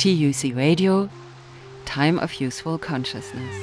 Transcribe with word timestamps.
TUC 0.00 0.56
Radio, 0.56 1.10
Time 1.84 2.18
of 2.20 2.40
Useful 2.40 2.78
Consciousness. 2.78 3.54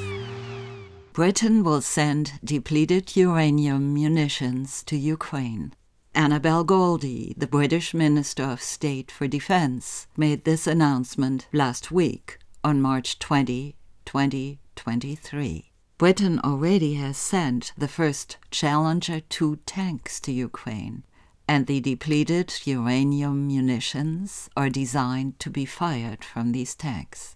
Britain 1.12 1.64
will 1.64 1.82
send 1.82 2.34
depleted 2.44 3.16
uranium 3.16 3.92
munitions 3.92 4.84
to 4.84 4.96
Ukraine. 4.96 5.74
Annabel 6.14 6.64
Goldie, 6.64 7.34
the 7.36 7.48
British 7.48 7.96
Minister 7.96 8.44
of 8.44 8.62
State 8.62 9.10
for 9.10 9.28
Defense, 9.28 10.06
made 10.16 10.44
this 10.44 10.68
announcement 10.68 11.48
last 11.52 11.90
week 11.90 12.38
on 12.64 12.84
March 12.84 13.18
20, 13.18 13.76
2023. 14.06 15.72
Britain 15.98 16.40
already 16.44 16.94
has 16.94 17.18
sent 17.18 17.74
the 17.76 17.88
first 17.88 18.38
Challenger 18.52 19.22
2 19.22 19.56
tanks 19.66 20.20
to 20.20 20.32
Ukraine, 20.32 21.04
and 21.48 21.66
the 21.66 21.80
depleted 21.80 22.54
uranium 22.66 23.48
munitions 23.48 24.50
are 24.58 24.70
designed 24.70 25.40
to 25.40 25.50
be 25.50 25.66
fired 25.66 26.24
from 26.24 26.52
these 26.52 26.76
tanks. 26.76 27.36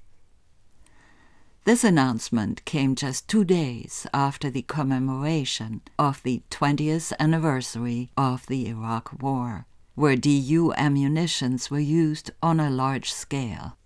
This 1.63 1.83
announcement 1.83 2.65
came 2.65 2.95
just 2.95 3.27
two 3.27 3.43
days 3.43 4.07
after 4.13 4.49
the 4.49 4.63
commemoration 4.63 5.81
of 5.99 6.23
the 6.23 6.41
20th 6.49 7.13
anniversary 7.19 8.09
of 8.17 8.47
the 8.47 8.67
Iraq 8.67 9.21
War, 9.21 9.67
where 9.93 10.15
DU 10.15 10.73
ammunitions 10.75 11.69
were 11.69 11.79
used 11.79 12.31
on 12.41 12.59
a 12.59 12.71
large 12.71 13.13
scale. 13.13 13.77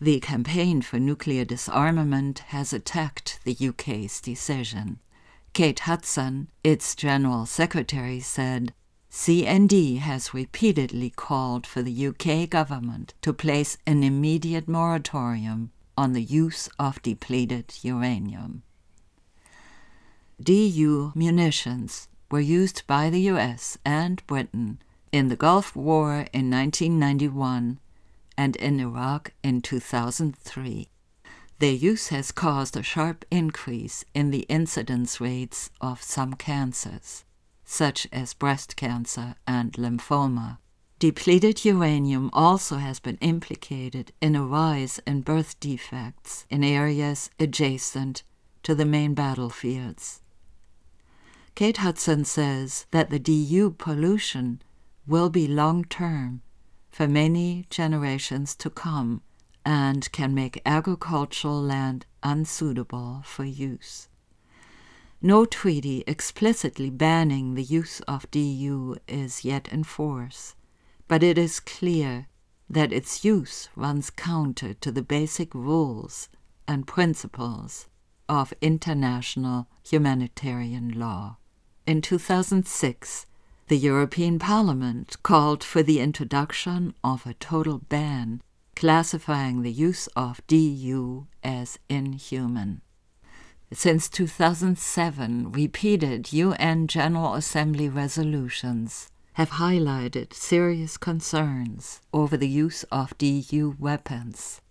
The 0.00 0.20
campaign 0.20 0.80
for 0.80 1.00
nuclear 1.00 1.44
disarmament 1.44 2.38
has 2.50 2.72
attacked 2.72 3.40
the 3.42 3.56
UK's 3.60 4.20
decision. 4.20 5.00
Kate 5.54 5.80
Hudson, 5.80 6.46
its 6.62 6.94
General 6.94 7.46
Secretary, 7.46 8.20
said 8.20 8.72
CND 9.10 9.98
has 9.98 10.34
repeatedly 10.34 11.10
called 11.10 11.66
for 11.66 11.82
the 11.82 12.06
UK 12.08 12.48
government 12.48 13.14
to 13.22 13.32
place 13.32 13.78
an 13.86 14.02
immediate 14.02 14.68
moratorium 14.68 15.70
on 15.96 16.12
the 16.12 16.22
use 16.22 16.68
of 16.78 17.02
depleted 17.02 17.74
uranium. 17.82 18.62
DU 20.40 21.12
munitions 21.14 22.08
were 22.30 22.38
used 22.38 22.86
by 22.86 23.10
the 23.10 23.22
US 23.32 23.78
and 23.84 24.24
Britain 24.26 24.78
in 25.10 25.28
the 25.28 25.36
Gulf 25.36 25.74
War 25.74 26.26
in 26.32 26.50
1991 26.50 27.80
and 28.36 28.56
in 28.56 28.78
Iraq 28.78 29.32
in 29.42 29.62
2003. 29.62 30.88
Their 31.58 31.72
use 31.72 32.08
has 32.08 32.30
caused 32.30 32.76
a 32.76 32.84
sharp 32.84 33.24
increase 33.30 34.04
in 34.14 34.30
the 34.30 34.46
incidence 34.48 35.20
rates 35.20 35.70
of 35.80 36.02
some 36.02 36.34
cancers, 36.34 37.24
such 37.70 38.06
as 38.10 38.32
breast 38.32 38.76
cancer 38.76 39.34
and 39.46 39.74
lymphoma. 39.74 40.56
Depleted 40.98 41.66
uranium 41.66 42.30
also 42.32 42.76
has 42.76 42.98
been 42.98 43.18
implicated 43.18 44.10
in 44.22 44.34
a 44.34 44.42
rise 44.42 44.98
in 45.06 45.20
birth 45.20 45.60
defects 45.60 46.46
in 46.48 46.64
areas 46.64 47.28
adjacent 47.38 48.22
to 48.62 48.74
the 48.74 48.86
main 48.86 49.12
battlefields. 49.12 50.22
Kate 51.54 51.76
Hudson 51.76 52.24
says 52.24 52.86
that 52.90 53.10
the 53.10 53.18
DU 53.18 53.74
pollution 53.76 54.62
will 55.06 55.28
be 55.28 55.46
long 55.46 55.84
term 55.84 56.40
for 56.90 57.06
many 57.06 57.66
generations 57.68 58.56
to 58.56 58.70
come 58.70 59.20
and 59.64 60.10
can 60.10 60.34
make 60.34 60.62
agricultural 60.64 61.60
land 61.60 62.06
unsuitable 62.22 63.20
for 63.26 63.44
use. 63.44 64.08
No 65.20 65.44
treaty 65.44 66.04
explicitly 66.06 66.90
banning 66.90 67.54
the 67.54 67.62
use 67.62 68.00
of 68.02 68.30
DU 68.30 68.96
is 69.08 69.44
yet 69.44 69.68
in 69.68 69.84
force 69.84 70.54
but 71.08 71.22
it 71.22 71.38
is 71.38 71.58
clear 71.58 72.28
that 72.70 72.92
its 72.92 73.24
use 73.24 73.70
runs 73.74 74.10
counter 74.10 74.74
to 74.74 74.92
the 74.92 75.02
basic 75.02 75.54
rules 75.54 76.28
and 76.68 76.86
principles 76.86 77.88
of 78.28 78.52
international 78.60 79.68
humanitarian 79.88 80.90
law. 80.90 81.38
In 81.86 82.02
2006, 82.02 83.24
the 83.68 83.78
European 83.78 84.38
Parliament 84.38 85.16
called 85.22 85.64
for 85.64 85.82
the 85.82 86.00
introduction 86.00 86.94
of 87.02 87.26
a 87.26 87.34
total 87.34 87.78
ban 87.78 88.42
classifying 88.76 89.62
the 89.62 89.72
use 89.72 90.06
of 90.08 90.46
DU 90.46 91.26
as 91.42 91.78
inhuman. 91.88 92.82
Since 93.72 94.08
2007, 94.08 95.52
repeated 95.52 96.32
UN 96.32 96.86
General 96.86 97.34
Assembly 97.34 97.90
resolutions 97.90 99.10
have 99.34 99.50
highlighted 99.50 100.32
serious 100.32 100.96
concerns 100.96 102.00
over 102.12 102.38
the 102.38 102.48
use 102.48 102.84
of 102.84 103.16
DU 103.18 103.76
weapons. 103.78 104.62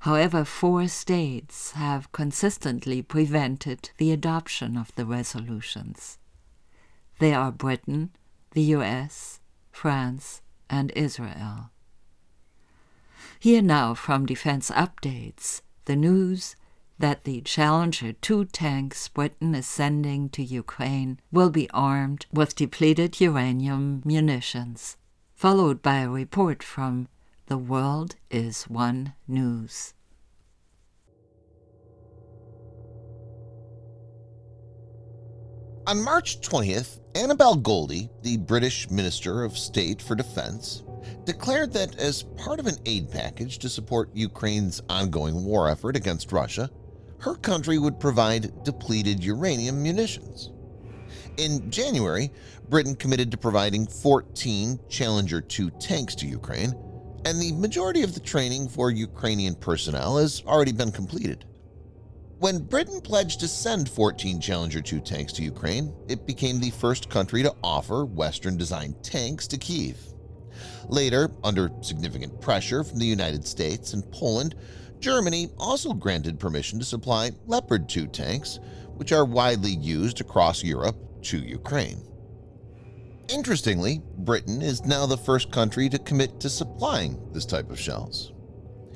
However, 0.00 0.44
four 0.44 0.88
states 0.88 1.70
have 1.72 2.10
consistently 2.10 3.00
prevented 3.00 3.90
the 3.98 4.10
adoption 4.10 4.76
of 4.76 4.92
the 4.96 5.06
resolutions. 5.06 6.18
They 7.20 7.32
are 7.32 7.52
Britain, 7.52 8.10
the 8.50 8.62
US, 8.74 9.38
France, 9.70 10.42
and 10.68 10.90
Israel. 10.96 11.70
Here 13.38 13.62
now 13.62 13.94
from 13.94 14.26
Defense 14.26 14.68
Updates, 14.72 15.62
the 15.84 15.94
news 15.94 16.56
that 17.02 17.24
the 17.24 17.40
Challenger 17.40 18.12
2 18.12 18.44
tanks 18.44 19.08
Britain 19.08 19.56
is 19.56 19.66
sending 19.66 20.28
to 20.28 20.40
Ukraine 20.40 21.18
will 21.32 21.50
be 21.50 21.68
armed 21.70 22.26
with 22.32 22.54
depleted 22.54 23.20
uranium 23.20 24.02
munitions, 24.04 24.96
followed 25.34 25.82
by 25.82 25.96
a 25.96 26.08
report 26.08 26.62
from 26.62 27.08
The 27.46 27.58
World 27.58 28.14
is 28.30 28.68
One 28.68 29.14
News. 29.26 29.94
On 35.88 36.00
March 36.04 36.40
20th, 36.40 37.00
Annabel 37.16 37.56
Goldie, 37.56 38.10
the 38.22 38.36
British 38.36 38.88
Minister 38.92 39.42
of 39.42 39.58
State 39.58 40.00
for 40.00 40.14
Defense, 40.14 40.84
declared 41.24 41.72
that 41.72 41.98
as 41.98 42.22
part 42.22 42.60
of 42.60 42.68
an 42.68 42.76
aid 42.86 43.10
package 43.10 43.58
to 43.58 43.68
support 43.68 44.14
Ukraine's 44.14 44.80
ongoing 44.88 45.44
war 45.44 45.68
effort 45.68 45.96
against 45.96 46.30
Russia, 46.30 46.70
her 47.22 47.36
country 47.36 47.78
would 47.78 48.00
provide 48.00 48.64
depleted 48.64 49.22
uranium 49.22 49.80
munitions. 49.80 50.50
In 51.36 51.70
January, 51.70 52.32
Britain 52.68 52.96
committed 52.96 53.30
to 53.30 53.36
providing 53.36 53.86
14 53.86 54.80
Challenger 54.88 55.40
2 55.40 55.70
tanks 55.70 56.16
to 56.16 56.26
Ukraine, 56.26 56.74
and 57.24 57.40
the 57.40 57.52
majority 57.52 58.02
of 58.02 58.14
the 58.14 58.20
training 58.20 58.68
for 58.68 58.90
Ukrainian 58.90 59.54
personnel 59.54 60.18
has 60.18 60.42
already 60.46 60.72
been 60.72 60.90
completed. 60.90 61.44
When 62.40 62.58
Britain 62.58 63.00
pledged 63.00 63.38
to 63.40 63.48
send 63.48 63.88
14 63.88 64.40
Challenger 64.40 64.80
2 64.80 64.98
tanks 64.98 65.32
to 65.34 65.44
Ukraine, 65.44 65.94
it 66.08 66.26
became 66.26 66.58
the 66.58 66.70
first 66.70 67.08
country 67.08 67.44
to 67.44 67.54
offer 67.62 68.04
Western-designed 68.04 69.04
tanks 69.04 69.46
to 69.46 69.58
Kyiv. 69.58 69.94
Later, 70.88 71.30
under 71.44 71.70
significant 71.82 72.40
pressure 72.40 72.82
from 72.82 72.98
the 72.98 73.06
United 73.06 73.46
States 73.46 73.92
and 73.92 74.10
Poland, 74.10 74.56
Germany 75.02 75.50
also 75.58 75.92
granted 75.92 76.38
permission 76.38 76.78
to 76.78 76.84
supply 76.84 77.32
Leopard 77.46 77.88
2 77.88 78.06
tanks, 78.06 78.60
which 78.94 79.10
are 79.10 79.24
widely 79.24 79.72
used 79.72 80.20
across 80.20 80.62
Europe, 80.62 80.96
to 81.22 81.38
Ukraine. 81.38 82.00
Interestingly, 83.28 84.00
Britain 84.18 84.62
is 84.62 84.84
now 84.84 85.06
the 85.06 85.16
first 85.16 85.50
country 85.50 85.88
to 85.88 85.98
commit 85.98 86.38
to 86.38 86.48
supplying 86.48 87.20
this 87.32 87.44
type 87.44 87.68
of 87.70 87.80
shells. 87.80 88.32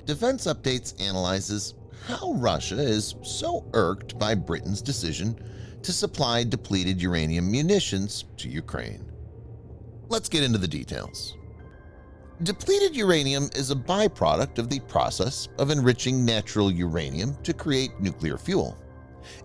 Defense 0.04 0.47
Updates 0.47 0.94
analyzes 1.00 1.74
how 2.06 2.34
Russia 2.34 2.78
is 2.78 3.16
so 3.22 3.68
irked 3.72 4.16
by 4.16 4.34
Britain's 4.34 4.82
decision 4.82 5.36
to 5.82 5.92
supply 5.92 6.44
depleted 6.44 7.02
uranium 7.02 7.50
munitions 7.50 8.26
to 8.36 8.48
Ukraine. 8.48 9.04
Let's 10.09 10.28
get 10.28 10.44
into 10.44 10.59
the 10.59 10.68
details. 10.68 11.36
Depleted 12.42 12.94
uranium 12.94 13.48
is 13.56 13.71
a 13.71 13.74
byproduct 13.74 14.59
of 14.59 14.68
the 14.68 14.80
process 14.80 15.48
of 15.59 15.71
enriching 15.71 16.22
natural 16.22 16.71
uranium 16.71 17.34
to 17.42 17.54
create 17.54 17.98
nuclear 17.98 18.36
fuel. 18.36 18.77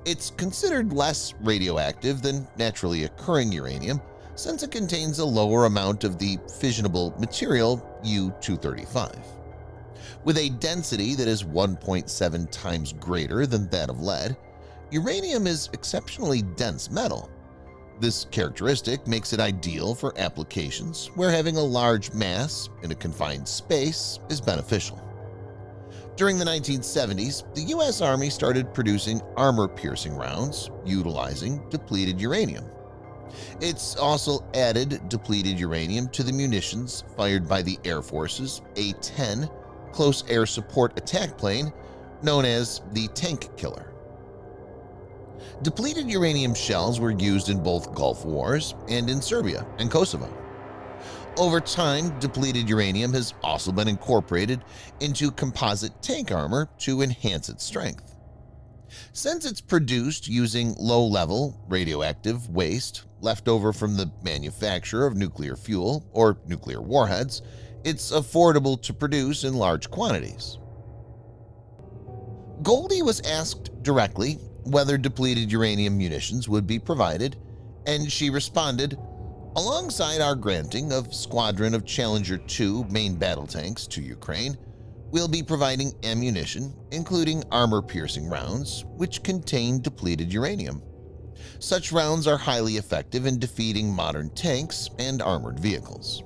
It's 0.03 0.31
considered 0.31 0.91
less 0.91 1.33
radioactive 1.39 2.21
than 2.21 2.49
naturally 2.57 3.05
occurring 3.05 3.53
uranium 3.53 4.01
since 4.35 4.61
it 4.61 4.71
contains 4.71 5.19
a 5.19 5.25
lower 5.25 5.67
amount 5.67 6.03
of 6.03 6.17
the 6.17 6.35
fissionable 6.47 7.17
material 7.17 7.81
U-235. 8.03 9.25
With 10.25 10.37
a 10.37 10.49
density 10.49 11.15
that 11.15 11.29
is 11.29 11.43
1.7 11.43 12.51
times 12.51 12.91
greater 12.91 13.45
than 13.45 13.69
that 13.69 13.89
of 13.89 14.01
lead, 14.01 14.35
uranium 14.91 15.47
is 15.47 15.69
exceptionally 15.71 16.41
dense 16.41 16.91
metal 16.91 17.29
this 18.01 18.25
characteristic 18.31 19.07
makes 19.07 19.31
it 19.31 19.39
ideal 19.39 19.93
for 19.95 20.17
applications 20.17 21.07
where 21.15 21.31
having 21.31 21.57
a 21.57 21.63
large 21.63 22.11
mass 22.13 22.69
in 22.83 22.91
a 22.91 22.95
confined 22.95 23.47
space 23.47 24.19
is 24.29 24.41
beneficial. 24.41 24.99
During 26.17 26.37
the 26.37 26.45
1970s, 26.45 27.53
the 27.55 27.61
U.S. 27.75 28.01
Army 28.01 28.29
started 28.29 28.73
producing 28.73 29.21
armor-piercing 29.37 30.15
rounds 30.15 30.69
utilizing 30.85 31.63
depleted 31.69 32.19
uranium. 32.19 32.65
It's 33.61 33.95
also 33.95 34.43
added 34.53 35.07
depleted 35.07 35.59
uranium 35.59 36.09
to 36.09 36.23
the 36.23 36.33
munitions 36.33 37.03
fired 37.15 37.47
by 37.47 37.61
the 37.61 37.79
Air 37.85 38.01
Force's 38.01 38.61
A-10 38.75 39.49
close 39.93 40.23
air 40.29 40.45
support 40.45 40.97
attack 40.97 41.37
plane 41.37 41.71
known 42.23 42.45
as 42.45 42.81
the 42.93 43.07
Tank 43.09 43.55
Killer. 43.57 43.90
Depleted 45.61 46.09
uranium 46.09 46.55
shells 46.55 46.99
were 46.99 47.11
used 47.11 47.49
in 47.49 47.61
both 47.61 47.93
Gulf 47.93 48.25
Wars 48.25 48.73
and 48.89 49.09
in 49.09 49.21
Serbia 49.21 49.65
and 49.77 49.91
Kosovo. 49.91 50.27
Over 51.37 51.61
time, 51.61 52.17
depleted 52.19 52.67
uranium 52.67 53.13
has 53.13 53.35
also 53.43 53.71
been 53.71 53.87
incorporated 53.87 54.63
into 55.01 55.29
composite 55.29 56.01
tank 56.01 56.31
armor 56.31 56.67
to 56.79 57.03
enhance 57.03 57.47
its 57.47 57.63
strength. 57.63 58.15
Since 59.13 59.45
it's 59.45 59.61
produced 59.61 60.27
using 60.27 60.75
low-level 60.79 61.63
radioactive 61.69 62.49
waste 62.49 63.05
left 63.21 63.47
over 63.47 63.71
from 63.71 63.95
the 63.95 64.11
manufacture 64.23 65.05
of 65.05 65.15
nuclear 65.15 65.55
fuel 65.55 66.09
or 66.11 66.39
nuclear 66.47 66.81
warheads, 66.81 67.43
it's 67.83 68.11
affordable 68.11 68.81
to 68.81 68.93
produce 68.93 69.43
in 69.43 69.53
large 69.53 69.91
quantities. 69.91 70.57
Goldie 72.63 73.01
was 73.03 73.21
asked 73.21 73.81
directly 73.83 74.39
whether 74.63 74.97
depleted 74.97 75.51
uranium 75.51 75.97
munitions 75.97 76.47
would 76.47 76.67
be 76.67 76.79
provided, 76.79 77.37
and 77.85 78.11
she 78.11 78.29
responded, 78.29 78.97
Alongside 79.57 80.21
our 80.21 80.35
granting 80.35 80.93
of 80.93 81.13
Squadron 81.13 81.73
of 81.73 81.85
Challenger 81.85 82.37
2 82.37 82.85
main 82.85 83.15
battle 83.15 83.45
tanks 83.45 83.85
to 83.87 84.01
Ukraine, 84.01 84.57
we'll 85.11 85.27
be 85.27 85.43
providing 85.43 85.93
ammunition, 86.03 86.73
including 86.91 87.43
armor-piercing 87.51 88.29
rounds, 88.29 88.85
which 88.95 89.23
contain 89.23 89.81
depleted 89.81 90.31
uranium. 90.31 90.81
Such 91.59 91.91
rounds 91.91 92.27
are 92.27 92.37
highly 92.37 92.77
effective 92.77 93.25
in 93.25 93.39
defeating 93.39 93.93
modern 93.93 94.29
tanks 94.29 94.89
and 94.99 95.21
armored 95.21 95.59
vehicles. 95.59 96.23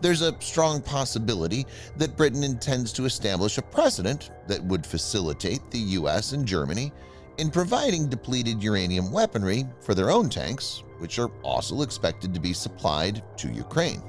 There's 0.00 0.22
a 0.22 0.40
strong 0.40 0.80
possibility 0.80 1.66
that 1.96 2.16
Britain 2.16 2.44
intends 2.44 2.92
to 2.94 3.06
establish 3.06 3.58
a 3.58 3.62
precedent 3.62 4.30
that 4.46 4.62
would 4.64 4.86
facilitate 4.86 5.70
the 5.70 5.78
US 5.78 6.32
and 6.32 6.46
Germany 6.46 6.92
in 7.38 7.50
providing 7.50 8.08
depleted 8.08 8.62
uranium 8.62 9.12
weaponry 9.12 9.64
for 9.80 9.94
their 9.94 10.10
own 10.10 10.28
tanks, 10.28 10.82
which 10.98 11.18
are 11.18 11.30
also 11.42 11.82
expected 11.82 12.32
to 12.32 12.40
be 12.40 12.52
supplied 12.52 13.22
to 13.36 13.48
Ukraine. 13.52 14.02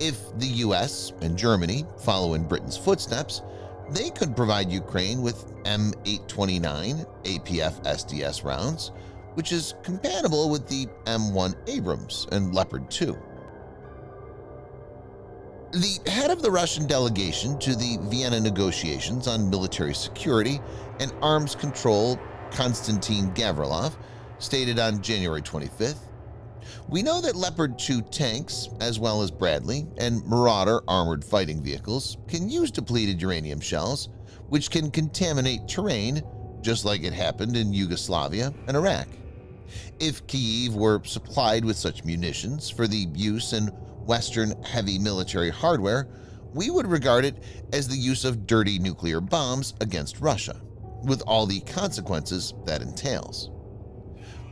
If 0.00 0.36
the 0.38 0.46
US 0.46 1.12
and 1.20 1.36
Germany 1.36 1.84
follow 1.98 2.34
in 2.34 2.48
Britain's 2.48 2.76
footsteps, 2.76 3.42
they 3.90 4.10
could 4.10 4.34
provide 4.34 4.72
Ukraine 4.72 5.20
with 5.20 5.52
M829 5.64 7.06
APF 7.24 7.82
SDS 7.84 8.44
rounds, 8.44 8.92
which 9.34 9.52
is 9.52 9.74
compatible 9.82 10.48
with 10.48 10.66
the 10.66 10.86
M1 11.04 11.54
Abrams 11.68 12.26
and 12.32 12.54
Leopard 12.54 12.90
2. 12.90 13.16
The 15.74 15.98
head 16.08 16.30
of 16.30 16.40
the 16.40 16.52
Russian 16.52 16.86
delegation 16.86 17.58
to 17.58 17.74
the 17.74 17.98
Vienna 18.02 18.38
negotiations 18.38 19.26
on 19.26 19.50
military 19.50 19.92
security 19.92 20.60
and 21.00 21.12
arms 21.20 21.56
control, 21.56 22.16
Konstantin 22.52 23.32
Gavrilov, 23.34 23.96
stated 24.38 24.78
on 24.78 25.02
January 25.02 25.42
25th, 25.42 25.98
We 26.88 27.02
know 27.02 27.20
that 27.20 27.34
Leopard 27.34 27.76
2 27.76 28.02
tanks, 28.02 28.68
as 28.80 29.00
well 29.00 29.20
as 29.20 29.32
Bradley 29.32 29.88
and 29.96 30.22
Marder 30.22 30.80
armored 30.86 31.24
fighting 31.24 31.60
vehicles, 31.60 32.18
can 32.28 32.48
use 32.48 32.70
depleted 32.70 33.20
uranium 33.20 33.58
shells, 33.58 34.10
which 34.50 34.70
can 34.70 34.92
contaminate 34.92 35.66
terrain 35.66 36.22
just 36.60 36.84
like 36.84 37.02
it 37.02 37.12
happened 37.12 37.56
in 37.56 37.74
Yugoslavia 37.74 38.54
and 38.68 38.76
Iraq. 38.76 39.08
If 39.98 40.24
Kyiv 40.28 40.74
were 40.74 41.02
supplied 41.02 41.64
with 41.64 41.76
such 41.76 42.04
munitions 42.04 42.70
for 42.70 42.86
the 42.86 43.08
use 43.12 43.52
in 43.52 43.72
Western 44.06 44.62
heavy 44.62 44.98
military 44.98 45.50
hardware, 45.50 46.08
we 46.52 46.70
would 46.70 46.86
regard 46.86 47.24
it 47.24 47.42
as 47.72 47.88
the 47.88 47.96
use 47.96 48.24
of 48.24 48.46
dirty 48.46 48.78
nuclear 48.78 49.20
bombs 49.20 49.74
against 49.80 50.20
Russia, 50.20 50.60
with 51.04 51.22
all 51.26 51.46
the 51.46 51.60
consequences 51.60 52.54
that 52.64 52.82
entails. 52.82 53.50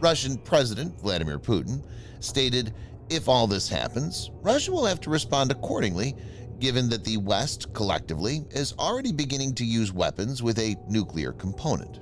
Russian 0.00 0.36
President 0.38 1.00
Vladimir 1.00 1.38
Putin 1.38 1.84
stated, 2.20 2.74
if 3.08 3.28
all 3.28 3.46
this 3.46 3.68
happens, 3.68 4.30
Russia 4.42 4.72
will 4.72 4.86
have 4.86 5.00
to 5.00 5.10
respond 5.10 5.50
accordingly 5.50 6.16
given 6.58 6.88
that 6.88 7.04
the 7.04 7.16
West 7.16 7.72
collectively 7.72 8.44
is 8.50 8.72
already 8.78 9.10
beginning 9.10 9.52
to 9.52 9.64
use 9.64 9.92
weapons 9.92 10.44
with 10.44 10.60
a 10.60 10.76
nuclear 10.88 11.32
component. 11.32 11.98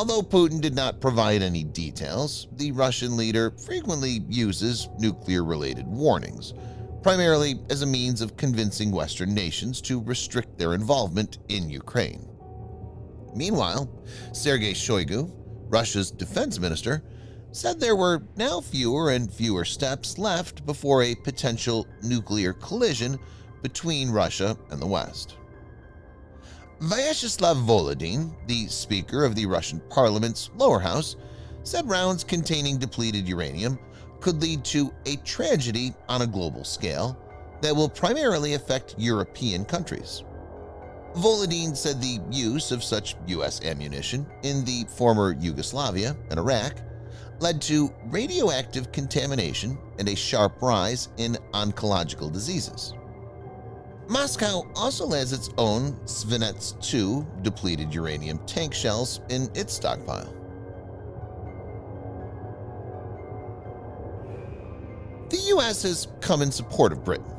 Although 0.00 0.22
Putin 0.22 0.62
did 0.62 0.74
not 0.74 0.98
provide 0.98 1.42
any 1.42 1.62
details, 1.62 2.48
the 2.52 2.72
Russian 2.72 3.18
leader 3.18 3.50
frequently 3.50 4.22
uses 4.30 4.88
nuclear-related 4.98 5.86
warnings, 5.86 6.54
primarily 7.02 7.60
as 7.68 7.82
a 7.82 7.86
means 7.86 8.22
of 8.22 8.34
convincing 8.38 8.92
Western 8.92 9.34
nations 9.34 9.82
to 9.82 10.00
restrict 10.00 10.56
their 10.56 10.72
involvement 10.72 11.36
in 11.50 11.68
Ukraine. 11.68 12.26
Meanwhile, 13.34 13.92
Sergei 14.32 14.72
Shoigu, 14.72 15.30
Russia's 15.68 16.10
defense 16.10 16.58
minister, 16.58 17.04
said 17.52 17.78
there 17.78 17.94
were 17.94 18.22
now 18.36 18.62
fewer 18.62 19.10
and 19.10 19.30
fewer 19.30 19.66
steps 19.66 20.16
left 20.16 20.64
before 20.64 21.02
a 21.02 21.14
potential 21.14 21.86
nuclear 22.02 22.54
collision 22.54 23.18
between 23.60 24.08
Russia 24.10 24.56
and 24.70 24.80
the 24.80 24.86
West. 24.86 25.36
Vyacheslav 26.80 27.62
Volodin, 27.66 28.32
the 28.46 28.66
Speaker 28.68 29.22
of 29.26 29.34
the 29.34 29.44
Russian 29.44 29.80
Parliament's 29.90 30.48
lower 30.56 30.80
house, 30.80 31.16
said 31.62 31.86
rounds 31.86 32.24
containing 32.24 32.78
depleted 32.78 33.28
uranium 33.28 33.78
could 34.20 34.40
lead 34.40 34.64
to 34.64 34.90
a 35.04 35.16
tragedy 35.16 35.92
on 36.08 36.22
a 36.22 36.26
global 36.26 36.64
scale 36.64 37.18
that 37.60 37.76
will 37.76 37.88
primarily 37.88 38.54
affect 38.54 38.94
European 38.96 39.66
countries. 39.66 40.24
Volodin 41.16 41.76
said 41.76 42.00
the 42.00 42.18
use 42.30 42.72
of 42.72 42.82
such 42.82 43.14
U.S. 43.26 43.62
ammunition 43.62 44.24
in 44.42 44.64
the 44.64 44.86
former 44.88 45.36
Yugoslavia 45.38 46.16
and 46.30 46.38
Iraq 46.40 46.76
led 47.40 47.60
to 47.60 47.92
radioactive 48.06 48.90
contamination 48.90 49.76
and 49.98 50.08
a 50.08 50.16
sharp 50.16 50.62
rise 50.62 51.10
in 51.18 51.36
oncological 51.52 52.32
diseases. 52.32 52.94
Moscow 54.10 54.66
also 54.74 55.08
has 55.10 55.32
its 55.32 55.50
own 55.56 55.92
Svinets 56.04 56.72
2 56.80 57.24
depleted 57.42 57.94
uranium 57.94 58.38
tank 58.44 58.74
shells 58.74 59.20
in 59.28 59.48
its 59.54 59.72
stockpile. 59.72 60.34
The 65.28 65.36
U.S. 65.50 65.84
has 65.84 66.08
come 66.20 66.42
in 66.42 66.50
support 66.50 66.90
of 66.90 67.04
Britain. 67.04 67.30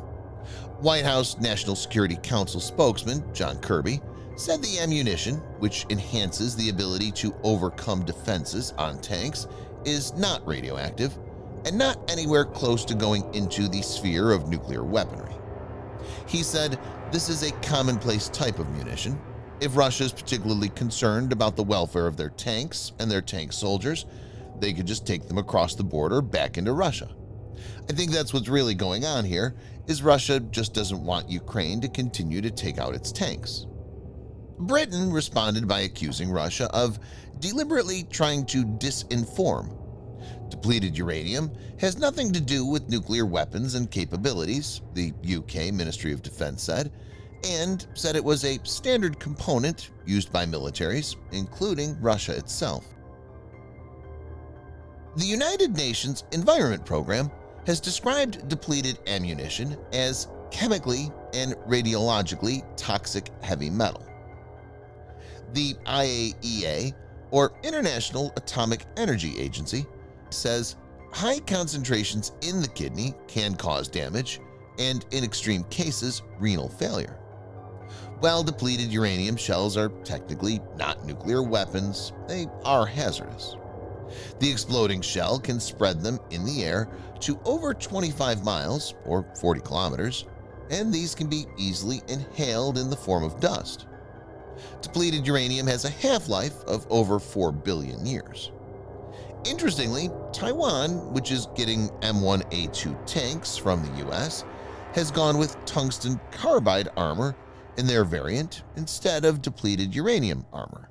White 0.80 1.04
House 1.04 1.38
National 1.40 1.76
Security 1.76 2.18
Council 2.24 2.62
spokesman 2.62 3.22
John 3.34 3.60
Kirby 3.60 4.00
said 4.38 4.62
the 4.62 4.80
ammunition, 4.80 5.40
which 5.60 5.86
enhances 5.90 6.56
the 6.56 6.70
ability 6.70 7.12
to 7.12 7.36
overcome 7.44 8.06
defenses 8.06 8.74
on 8.78 9.02
tanks, 9.02 9.46
is 9.84 10.14
not 10.14 10.48
radioactive 10.48 11.18
and 11.66 11.78
not 11.78 12.10
anywhere 12.10 12.46
close 12.46 12.86
to 12.86 12.96
going 12.96 13.26
into 13.36 13.68
the 13.68 13.82
sphere 13.82 14.32
of 14.32 14.48
nuclear 14.48 14.86
weaponry. 14.86 15.36
He 16.32 16.44
said, 16.44 16.80
this 17.12 17.28
is 17.28 17.44
a 17.44 17.52
commonplace 17.60 18.30
type 18.30 18.58
of 18.58 18.70
munition. 18.70 19.20
If 19.60 19.76
Russia 19.76 20.06
is 20.06 20.14
particularly 20.14 20.70
concerned 20.70 21.34
about 21.34 21.58
the 21.58 21.64
welfare 21.64 22.08
of 22.08 22.16
their 22.16 22.30
tanks 22.30 22.94
and 23.00 23.12
their 23.12 23.22
tank 23.22 23.52
soldiers, 23.52 24.06
they 24.58 24.72
could 24.72 24.88
just 24.88 25.06
take 25.06 25.28
them 25.28 25.38
across 25.38 25.76
the 25.76 25.84
border 25.84 26.22
back 26.22 26.58
into 26.58 26.72
Russia. 26.72 27.14
I 27.90 27.92
think 27.92 28.12
that's 28.12 28.34
what's 28.34 28.48
really 28.48 28.76
going 28.76 29.04
on 29.04 29.26
here, 29.26 29.56
is 29.88 30.04
Russia 30.04 30.40
just 30.40 30.74
doesn't 30.74 31.04
want 31.04 31.30
Ukraine 31.30 31.82
to 31.82 31.90
continue 31.90 32.40
to 32.40 32.50
take 32.50 32.78
out 32.78 32.96
its 32.96 33.12
tanks. 33.12 33.68
Britain 34.58 35.12
responded 35.12 35.68
by 35.68 35.82
accusing 35.82 36.32
Russia 36.32 36.70
of 36.74 36.98
deliberately 37.40 38.04
trying 38.04 38.46
to 38.46 38.64
disinform 38.64 39.81
Depleted 40.52 40.98
uranium 40.98 41.50
has 41.80 41.98
nothing 41.98 42.34
to 42.34 42.42
do 42.42 42.66
with 42.66 42.90
nuclear 42.90 43.26
weapons 43.26 43.76
and 43.76 43.90
capabilities, 43.90 44.82
the 44.94 45.14
UK 45.26 45.74
Ministry 45.74 46.12
of 46.12 46.22
Defense 46.22 46.62
said, 46.62 46.92
and 47.48 47.88
said 47.94 48.16
it 48.16 48.24
was 48.24 48.44
a 48.44 48.60
standard 48.64 49.18
component 49.18 49.92
used 50.06 50.32
by 50.32 50.46
militaries, 50.46 51.16
including 51.32 52.00
Russia 52.02 52.36
itself. 52.36 52.86
The 55.16 55.26
United 55.26 55.76
Nations 55.76 56.26
Environment 56.34 56.86
Program 56.86 57.32
has 57.66 57.80
described 57.80 58.48
depleted 58.50 59.00
ammunition 59.08 59.78
as 59.94 60.28
chemically 60.52 61.12
and 61.34 61.54
radiologically 61.68 62.64
toxic 62.76 63.32
heavy 63.42 63.70
metal. 63.70 64.06
The 65.54 65.76
IAEA, 65.86 66.94
or 67.32 67.54
International 67.64 68.34
Atomic 68.36 68.86
Energy 68.98 69.40
Agency, 69.40 69.86
says 70.34 70.76
high 71.12 71.40
concentrations 71.40 72.32
in 72.42 72.62
the 72.62 72.68
kidney 72.68 73.14
can 73.28 73.56
cause 73.56 73.88
damage 73.88 74.40
and, 74.80 75.06
in 75.12 75.24
extreme 75.24 75.64
cases, 75.66 76.22
renal 76.40 76.70
failure. 76.70 77.18
While 78.20 78.44
depleted 78.44 78.92
uranium 78.92 79.36
shells 79.36 79.78
are 79.78 79.90
technically 80.04 80.62
not 80.78 81.06
nuclear 81.06 81.44
weapons, 81.44 82.14
they 82.28 82.48
are 82.64 82.86
hazardous. 82.86 83.56
The 84.40 84.52
exploding 84.52 85.02
shell 85.02 85.40
can 85.40 85.60
spread 85.60 86.02
them 86.02 86.20
in 86.30 86.46
the 86.46 86.64
air 86.64 86.88
to 87.22 87.40
over 87.46 87.74
25 87.74 88.44
miles 88.44 88.94
or 89.06 89.26
40 89.36 89.62
kilometers 89.62 90.26
and 90.72 90.92
these 90.92 91.14
can 91.14 91.28
be 91.28 91.46
easily 91.58 92.02
inhaled 92.08 92.78
in 92.78 92.90
the 92.90 92.96
form 92.96 93.24
of 93.24 93.40
dust. 93.40 93.86
Depleted 94.82 95.28
uranium 95.28 95.68
has 95.68 95.86
a 95.86 95.90
half-life 95.90 96.64
of 96.64 96.88
over 96.90 97.20
4 97.20 97.52
billion 97.52 98.06
years. 98.06 98.52
Interestingly, 99.44 100.10
Taiwan, 100.34 101.14
which 101.14 101.32
is 101.32 101.48
getting 101.56 101.90
M1A2 102.02 103.06
tanks 103.08 103.58
from 103.58 103.84
the 103.84 104.08
US, 104.08 104.46
has 104.94 105.10
gone 105.10 105.38
with 105.38 105.58
tungsten 105.66 106.20
carbide 106.32 106.90
armor 106.96 107.36
in 107.78 107.88
their 107.88 108.04
variant 108.04 108.64
instead 108.76 109.26
of 109.26 109.42
depleted 109.42 109.96
uranium 109.96 110.46
armor. 110.54 110.90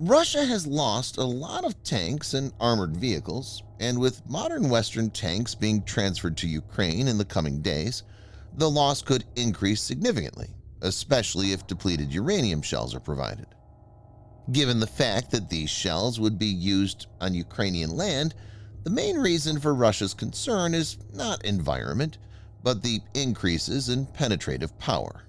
Russia 0.00 0.42
has 0.42 0.66
lost 0.66 1.18
a 1.18 1.24
lot 1.24 1.64
of 1.64 1.82
tanks 1.82 2.32
and 2.32 2.54
armored 2.58 2.96
vehicles, 2.96 3.62
and 3.80 3.98
with 3.98 4.26
modern 4.26 4.70
Western 4.70 5.10
tanks 5.10 5.54
being 5.54 5.82
transferred 5.82 6.38
to 6.38 6.48
Ukraine 6.48 7.08
in 7.08 7.18
the 7.18 7.24
coming 7.26 7.60
days, 7.60 8.04
the 8.54 8.70
loss 8.70 9.02
could 9.02 9.24
increase 9.36 9.82
significantly, 9.82 10.48
especially 10.80 11.52
if 11.52 11.66
depleted 11.66 12.14
uranium 12.14 12.62
shells 12.62 12.94
are 12.94 13.00
provided. 13.00 13.46
Given 14.52 14.80
the 14.80 14.86
fact 14.86 15.30
that 15.30 15.48
these 15.48 15.70
shells 15.70 16.18
would 16.18 16.36
be 16.36 16.46
used 16.46 17.06
on 17.20 17.34
Ukrainian 17.34 17.96
land, 17.96 18.34
the 18.82 18.90
main 18.90 19.16
reason 19.16 19.60
for 19.60 19.74
Russia's 19.74 20.14
concern 20.14 20.74
is 20.74 20.96
not 21.12 21.44
environment, 21.44 22.18
but 22.64 22.82
the 22.82 23.00
increases 23.14 23.88
in 23.88 24.06
penetrative 24.06 24.76
power. 24.78 25.22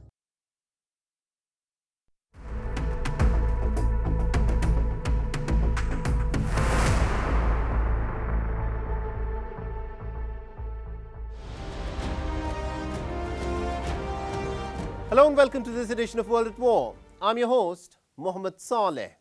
Hello 15.10 15.28
and 15.28 15.38
welcome 15.38 15.62
to 15.64 15.72
this 15.72 15.90
edition 15.92 16.20
of 16.20 16.30
World 16.30 16.48
at 16.48 16.58
War. 16.58 16.96
I'm 17.22 17.38
your 17.38 17.50
host, 17.50 17.98
Mohammed 18.18 18.60
Saleh. 18.60 19.12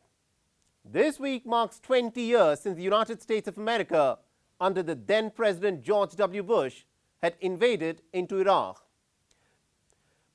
This 0.85 1.21
week 1.21 1.47
marks 1.47 1.79
20 1.81 2.21
years 2.21 2.61
since 2.61 2.77
the 2.77 2.83
United 2.83 3.23
States 3.23 3.49
of 3.49 3.59
America, 3.59 4.19
under 4.61 4.83
the 4.83 4.95
then 4.95 5.31
President 5.31 5.83
George 5.83 6.17
W. 6.17 6.43
Bush, 6.43 6.85
had 7.23 7.35
invaded 7.41 8.03
into 8.13 8.39
Iraq. 8.39 8.83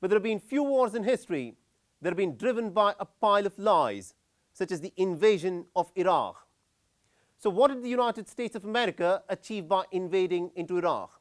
But 0.00 0.10
there 0.10 0.16
have 0.16 0.22
been 0.22 0.40
few 0.40 0.62
wars 0.62 0.94
in 0.94 1.04
history 1.04 1.54
that 2.00 2.10
have 2.10 2.16
been 2.16 2.36
driven 2.36 2.70
by 2.70 2.94
a 3.00 3.04
pile 3.04 3.46
of 3.46 3.58
lies, 3.58 4.14
such 4.52 4.70
as 4.70 4.80
the 4.80 4.92
invasion 4.96 5.66
of 5.74 5.90
Iraq. 5.96 6.46
So, 7.38 7.50
what 7.50 7.68
did 7.68 7.82
the 7.82 7.88
United 7.88 8.28
States 8.28 8.56
of 8.56 8.64
America 8.64 9.22
achieve 9.28 9.68
by 9.68 9.84
invading 9.92 10.50
into 10.54 10.78
Iraq? 10.78 11.20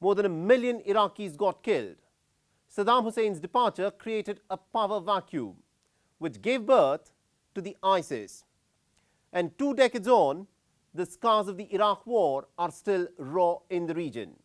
More 0.00 0.14
than 0.14 0.26
a 0.26 0.30
million 0.30 0.80
Iraqis 0.80 1.36
got 1.36 1.62
killed. 1.62 1.96
Saddam 2.74 3.04
Hussein's 3.04 3.38
departure 3.38 3.90
created 3.90 4.40
a 4.50 4.56
power 4.56 5.00
vacuum, 5.00 5.56
which 6.22 6.40
gave 6.40 6.64
birth 6.64 7.12
to 7.54 7.60
the 7.60 7.76
ISIS. 7.82 8.44
And 9.32 9.56
two 9.58 9.74
decades 9.74 10.06
on, 10.06 10.46
the 10.94 11.04
scars 11.04 11.48
of 11.48 11.56
the 11.56 11.72
Iraq 11.74 12.06
war 12.06 12.46
are 12.56 12.70
still 12.70 13.08
raw 13.18 13.56
in 13.70 13.86
the 13.86 13.94
region. 13.94 14.36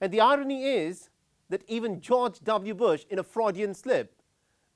And 0.00 0.12
the 0.12 0.20
irony 0.20 0.64
is 0.64 1.10
that 1.50 1.62
even 1.68 2.00
George 2.00 2.40
W. 2.40 2.74
Bush, 2.74 3.04
in 3.10 3.18
a 3.18 3.22
Freudian 3.22 3.74
slip, 3.74 4.14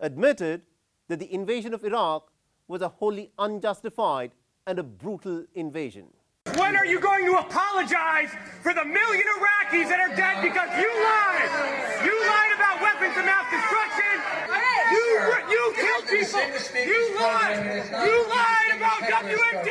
admitted 0.00 0.62
that 1.08 1.18
the 1.18 1.32
invasion 1.32 1.72
of 1.72 1.82
Iraq 1.82 2.30
was 2.66 2.82
a 2.82 2.88
wholly 2.88 3.30
unjustified 3.38 4.32
and 4.66 4.78
a 4.78 4.82
brutal 4.82 5.46
invasion. 5.54 6.08
When 6.56 6.76
are 6.76 6.84
you 6.84 7.00
going 7.00 7.24
to 7.24 7.38
apologize 7.38 8.30
for 8.62 8.74
the 8.74 8.84
million 8.84 9.24
Iraqis 9.38 9.88
that 9.88 10.00
are 10.00 10.14
dead 10.14 10.42
because 10.42 10.68
you 10.76 10.90
lied? 10.92 12.04
You 12.04 12.14
lied 12.26 12.52
about 12.54 12.82
weapons 12.82 13.16
of 13.16 13.24
mass 13.24 13.48
destruction. 13.48 13.97
You 15.18 15.48
you 15.50 15.74
killed 15.74 16.06
people. 16.06 16.40
You 16.86 17.14
lied. 17.16 17.84
You 18.06 18.16
lied 18.28 18.76
about 18.76 19.00
WMD. 19.02 19.70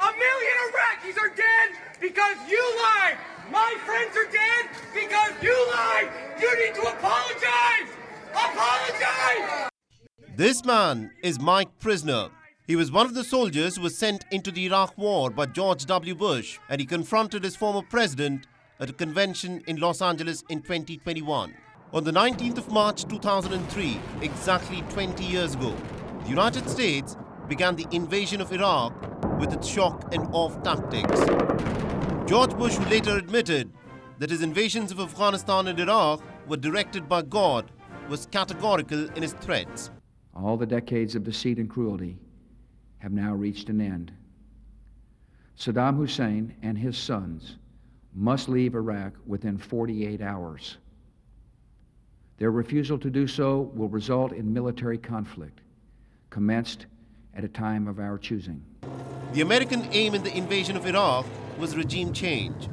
A 0.00 0.10
million 0.24 0.54
Iraqis 0.68 1.18
are 1.20 1.34
dead 1.34 1.68
because 2.00 2.36
you 2.48 2.62
lied. 2.76 3.18
My 3.50 3.74
friends 3.84 4.16
are 4.16 4.30
dead 4.30 4.70
because 4.94 5.32
you 5.42 5.54
lied. 5.72 6.08
You 6.40 6.64
need 6.64 6.74
to 6.76 6.82
apologize. 6.82 7.90
Apologize. 8.32 9.68
This 10.36 10.64
man 10.64 11.10
is 11.22 11.40
Mike 11.40 11.68
Prysner. 11.80 12.30
He 12.66 12.76
was 12.76 12.92
one 12.92 13.06
of 13.06 13.14
the 13.14 13.24
soldiers 13.24 13.76
who 13.76 13.82
was 13.82 13.96
sent 13.96 14.24
into 14.30 14.50
the 14.50 14.66
Iraq 14.66 14.96
War 14.96 15.30
by 15.30 15.46
George 15.46 15.84
W. 15.86 16.14
Bush, 16.14 16.58
and 16.68 16.80
he 16.80 16.86
confronted 16.86 17.42
his 17.44 17.56
former 17.56 17.82
president 17.82 18.46
at 18.80 18.90
a 18.90 18.92
convention 18.92 19.62
in 19.66 19.76
Los 19.76 20.00
Angeles 20.00 20.44
in 20.48 20.60
2021. 20.62 21.54
On 21.90 22.04
the 22.04 22.12
19th 22.12 22.58
of 22.58 22.70
March 22.70 23.06
2003, 23.06 23.98
exactly 24.20 24.82
20 24.90 25.24
years 25.24 25.54
ago, 25.54 25.74
the 26.22 26.28
United 26.28 26.68
States 26.68 27.16
began 27.48 27.76
the 27.76 27.86
invasion 27.92 28.42
of 28.42 28.52
Iraq 28.52 28.92
with 29.40 29.54
its 29.54 29.66
shock 29.66 30.14
and 30.14 30.28
awe 30.32 30.50
tactics. 30.60 31.18
George 32.28 32.54
Bush, 32.58 32.76
who 32.76 32.84
later 32.90 33.16
admitted 33.16 33.72
that 34.18 34.28
his 34.28 34.42
invasions 34.42 34.92
of 34.92 35.00
Afghanistan 35.00 35.66
and 35.66 35.80
Iraq 35.80 36.22
were 36.46 36.58
directed 36.58 37.08
by 37.08 37.22
God, 37.22 37.70
was 38.10 38.26
categorical 38.26 39.08
in 39.12 39.22
his 39.22 39.32
threats. 39.32 39.90
All 40.34 40.58
the 40.58 40.66
decades 40.66 41.14
of 41.14 41.24
deceit 41.24 41.56
and 41.56 41.70
cruelty 41.70 42.18
have 42.98 43.12
now 43.12 43.32
reached 43.32 43.70
an 43.70 43.80
end. 43.80 44.12
Saddam 45.56 45.96
Hussein 45.96 46.54
and 46.60 46.76
his 46.76 46.98
sons 46.98 47.56
must 48.14 48.50
leave 48.50 48.74
Iraq 48.74 49.14
within 49.26 49.56
48 49.56 50.20
hours. 50.20 50.76
Their 52.38 52.50
refusal 52.52 52.98
to 52.98 53.10
do 53.10 53.26
so 53.26 53.70
will 53.74 53.88
result 53.88 54.32
in 54.32 54.52
military 54.52 54.96
conflict, 54.96 55.60
commenced 56.30 56.86
at 57.34 57.44
a 57.44 57.48
time 57.48 57.88
of 57.88 57.98
our 57.98 58.16
choosing. 58.16 58.64
The 59.32 59.40
American 59.40 59.88
aim 59.92 60.14
in 60.14 60.22
the 60.22 60.36
invasion 60.36 60.76
of 60.76 60.86
Iraq 60.86 61.26
was 61.58 61.76
regime 61.76 62.12
change. 62.12 62.68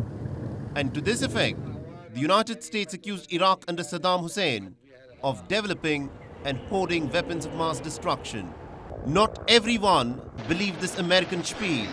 And 0.75 0.93
to 0.93 1.01
this 1.01 1.23
effect, 1.23 1.59
the 2.13 2.19
United 2.19 2.63
States 2.63 2.93
accused 2.93 3.33
Iraq 3.33 3.65
under 3.67 3.83
Saddam 3.83 4.21
Hussein 4.21 4.75
of 5.23 5.47
developing 5.47 6.09
and 6.43 6.57
hoarding 6.69 7.09
weapons 7.09 7.45
of 7.45 7.53
mass 7.55 7.79
destruction. 7.79 8.53
Not 9.07 9.43
everyone 9.47 10.21
believed 10.47 10.79
this 10.79 10.99
American 10.99 11.43
spiel. 11.43 11.87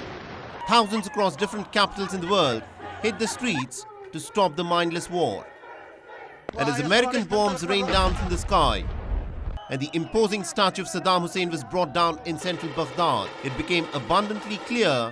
Thousands 0.69 1.07
across 1.07 1.37
different 1.37 1.73
capitals 1.73 2.13
in 2.13 2.21
the 2.21 2.29
world 2.29 2.63
hit 3.03 3.19
the 3.19 3.27
streets 3.27 3.87
to 4.13 4.21
stop 4.21 4.57
the 4.57 4.65
mindless 4.65 5.09
war. 5.11 5.47
And 6.59 6.69
as 6.69 6.81
American 6.81 7.25
bombs 7.25 7.67
rained 7.67 7.89
down 7.89 8.15
from 8.15 8.29
the 8.29 8.37
sky, 8.37 8.85
and 9.71 9.81
the 9.81 9.89
imposing 9.95 10.45
statue 10.45 10.83
of 10.83 10.89
Saddam 10.89 11.23
Hussein 11.23 11.51
was 11.51 11.65
brought 11.65 11.95
down 11.95 12.21
in 12.27 12.39
central 12.39 12.71
Baghdad, 12.73 13.31
it 13.43 13.57
became 13.57 13.87
abundantly 13.95 14.59
clear 14.59 15.11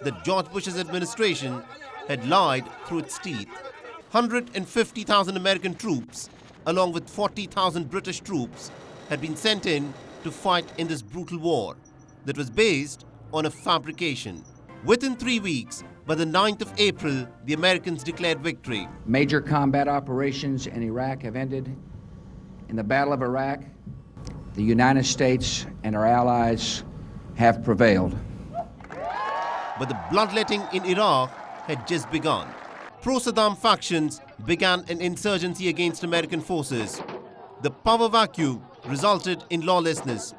that 0.00 0.24
George 0.24 0.50
Bush's 0.50 0.78
administration 0.78 1.62
had 2.08 2.26
lied 2.26 2.64
through 2.86 3.00
its 3.00 3.18
teeth. 3.18 3.50
150,000 4.12 5.36
American 5.36 5.74
troops, 5.74 6.30
along 6.66 6.92
with 6.92 7.10
40,000 7.10 7.90
British 7.90 8.20
troops, 8.20 8.70
had 9.10 9.20
been 9.20 9.36
sent 9.36 9.66
in 9.66 9.92
to 10.24 10.30
fight 10.30 10.66
in 10.78 10.88
this 10.88 11.02
brutal 11.02 11.38
war 11.38 11.76
that 12.24 12.38
was 12.38 12.48
based 12.48 13.04
on 13.34 13.44
a 13.44 13.50
fabrication. 13.50 14.42
Within 14.84 15.14
three 15.14 15.40
weeks, 15.40 15.84
by 16.06 16.14
the 16.14 16.24
9th 16.24 16.62
of 16.62 16.72
April, 16.78 17.26
the 17.44 17.52
Americans 17.52 18.02
declared 18.02 18.40
victory. 18.40 18.88
Major 19.06 19.40
combat 19.40 19.88
operations 19.88 20.66
in 20.66 20.82
Iraq 20.82 21.22
have 21.22 21.36
ended. 21.36 21.76
In 22.68 22.76
the 22.76 22.84
Battle 22.84 23.12
of 23.12 23.22
Iraq, 23.22 23.60
the 24.54 24.62
United 24.62 25.06
States 25.06 25.66
and 25.84 25.94
our 25.94 26.06
allies 26.06 26.84
have 27.36 27.62
prevailed. 27.62 28.16
But 29.78 29.88
the 29.88 29.98
bloodletting 30.10 30.62
in 30.72 30.84
Iraq 30.84 31.30
had 31.66 31.86
just 31.86 32.10
begun. 32.10 32.48
Pro 33.02 33.16
Saddam 33.16 33.56
factions 33.56 34.20
began 34.44 34.84
an 34.88 35.00
insurgency 35.00 35.68
against 35.68 36.04
American 36.04 36.40
forces. 36.40 37.00
The 37.62 37.70
power 37.70 38.08
vacuum 38.08 38.62
resulted 38.86 39.44
in 39.50 39.62
lawlessness. 39.62 40.34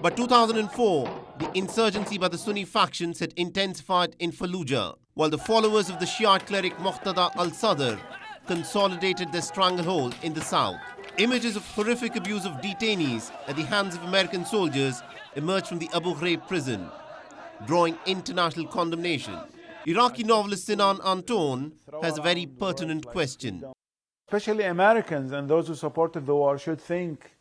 By 0.00 0.10
2004, 0.10 1.27
the 1.38 1.50
insurgency 1.56 2.18
by 2.18 2.28
the 2.28 2.38
Sunni 2.38 2.64
factions 2.64 3.20
had 3.20 3.32
intensified 3.36 4.16
in 4.18 4.32
Fallujah, 4.32 4.96
while 5.14 5.30
the 5.30 5.38
followers 5.38 5.88
of 5.88 6.00
the 6.00 6.06
Shiite 6.06 6.46
cleric 6.46 6.76
Muqtada 6.78 7.30
al 7.36 7.50
Sadr 7.52 7.98
consolidated 8.46 9.30
their 9.30 9.42
stranglehold 9.42 10.16
in 10.22 10.34
the 10.34 10.40
south. 10.40 10.80
Images 11.18 11.54
of 11.54 11.64
horrific 11.74 12.16
abuse 12.16 12.44
of 12.44 12.52
detainees 12.54 13.30
at 13.46 13.56
the 13.56 13.62
hands 13.62 13.94
of 13.94 14.02
American 14.02 14.44
soldiers 14.44 15.02
emerged 15.36 15.68
from 15.68 15.78
the 15.78 15.88
Abu 15.94 16.14
Ghraib 16.14 16.46
prison, 16.48 16.90
drawing 17.66 17.96
international 18.06 18.66
condemnation. 18.66 19.38
Iraqi 19.86 20.24
novelist 20.24 20.66
Sinan 20.66 20.98
Antoon 21.04 21.72
has 22.02 22.18
a 22.18 22.22
very 22.22 22.46
pertinent 22.46 23.06
question. 23.06 23.64
Especially 24.26 24.64
Americans 24.64 25.32
and 25.32 25.48
those 25.48 25.68
who 25.68 25.74
supported 25.74 26.26
the 26.26 26.34
war 26.34 26.58
should 26.58 26.80
think 26.80 27.37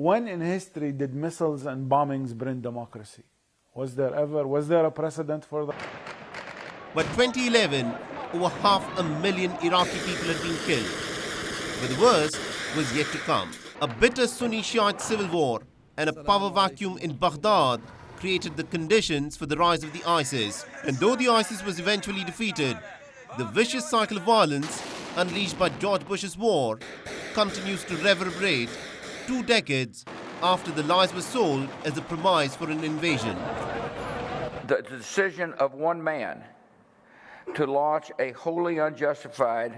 when 0.00 0.26
in 0.26 0.40
history 0.40 0.92
did 0.92 1.12
missiles 1.12 1.66
and 1.66 1.90
bombings 1.90 2.34
bring 2.34 2.62
democracy? 2.62 3.22
Was 3.74 3.94
there 3.96 4.14
ever, 4.14 4.46
was 4.46 4.66
there 4.66 4.86
a 4.86 4.90
precedent 4.90 5.44
for 5.44 5.66
that? 5.66 5.76
By 6.94 7.02
2011, 7.02 7.92
over 8.32 8.48
half 8.48 8.82
a 8.98 9.02
million 9.02 9.52
Iraqi 9.62 9.98
people 10.06 10.28
had 10.32 10.40
been 10.40 10.56
killed. 10.64 10.90
but 11.80 11.90
the 11.94 12.00
worst 12.00 12.38
was 12.74 12.96
yet 12.96 13.08
to 13.12 13.18
come. 13.18 13.52
A 13.82 13.88
bitter 13.88 14.26
Sunni 14.26 14.62
Shiite 14.62 15.02
civil 15.02 15.28
war 15.28 15.60
and 15.98 16.08
a 16.08 16.14
power 16.24 16.50
vacuum 16.50 16.96
in 17.02 17.12
Baghdad 17.12 17.82
created 18.16 18.56
the 18.56 18.64
conditions 18.64 19.36
for 19.36 19.44
the 19.44 19.56
rise 19.56 19.84
of 19.84 19.92
the 19.92 20.04
ISIS. 20.04 20.64
And 20.86 20.96
though 20.96 21.14
the 21.14 21.28
ISIS 21.28 21.62
was 21.62 21.78
eventually 21.78 22.24
defeated, 22.24 22.78
the 23.36 23.44
vicious 23.44 23.90
cycle 23.90 24.16
of 24.16 24.22
violence 24.22 24.82
unleashed 25.16 25.58
by 25.58 25.68
George 25.68 26.06
Bush's 26.06 26.38
war 26.38 26.78
continues 27.34 27.84
to 27.84 27.96
reverberate 27.96 28.70
two 29.26 29.42
decades 29.42 30.04
after 30.42 30.70
the 30.70 30.82
lies 30.84 31.12
were 31.14 31.22
sold 31.22 31.68
as 31.84 31.96
a 31.98 32.02
premise 32.02 32.56
for 32.56 32.70
an 32.70 32.82
invasion. 32.84 33.36
The 34.66 34.82
decision 34.82 35.52
of 35.54 35.74
one 35.74 36.02
man 36.02 36.42
to 37.54 37.66
launch 37.66 38.10
a 38.18 38.32
wholly 38.32 38.78
unjustified 38.78 39.76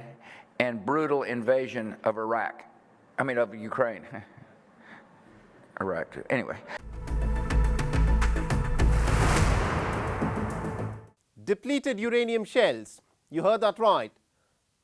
and 0.60 0.84
brutal 0.84 1.22
invasion 1.22 1.96
of 2.04 2.18
Iraq, 2.18 2.64
I 3.18 3.22
mean, 3.24 3.38
of 3.38 3.54
Ukraine. 3.54 4.04
Iraq, 5.80 6.12
too. 6.12 6.24
Anyway. 6.30 6.56
Depleted 11.44 11.98
uranium 11.98 12.44
shells. 12.44 13.00
You 13.30 13.42
heard 13.42 13.62
that 13.62 13.78
right. 13.78 14.12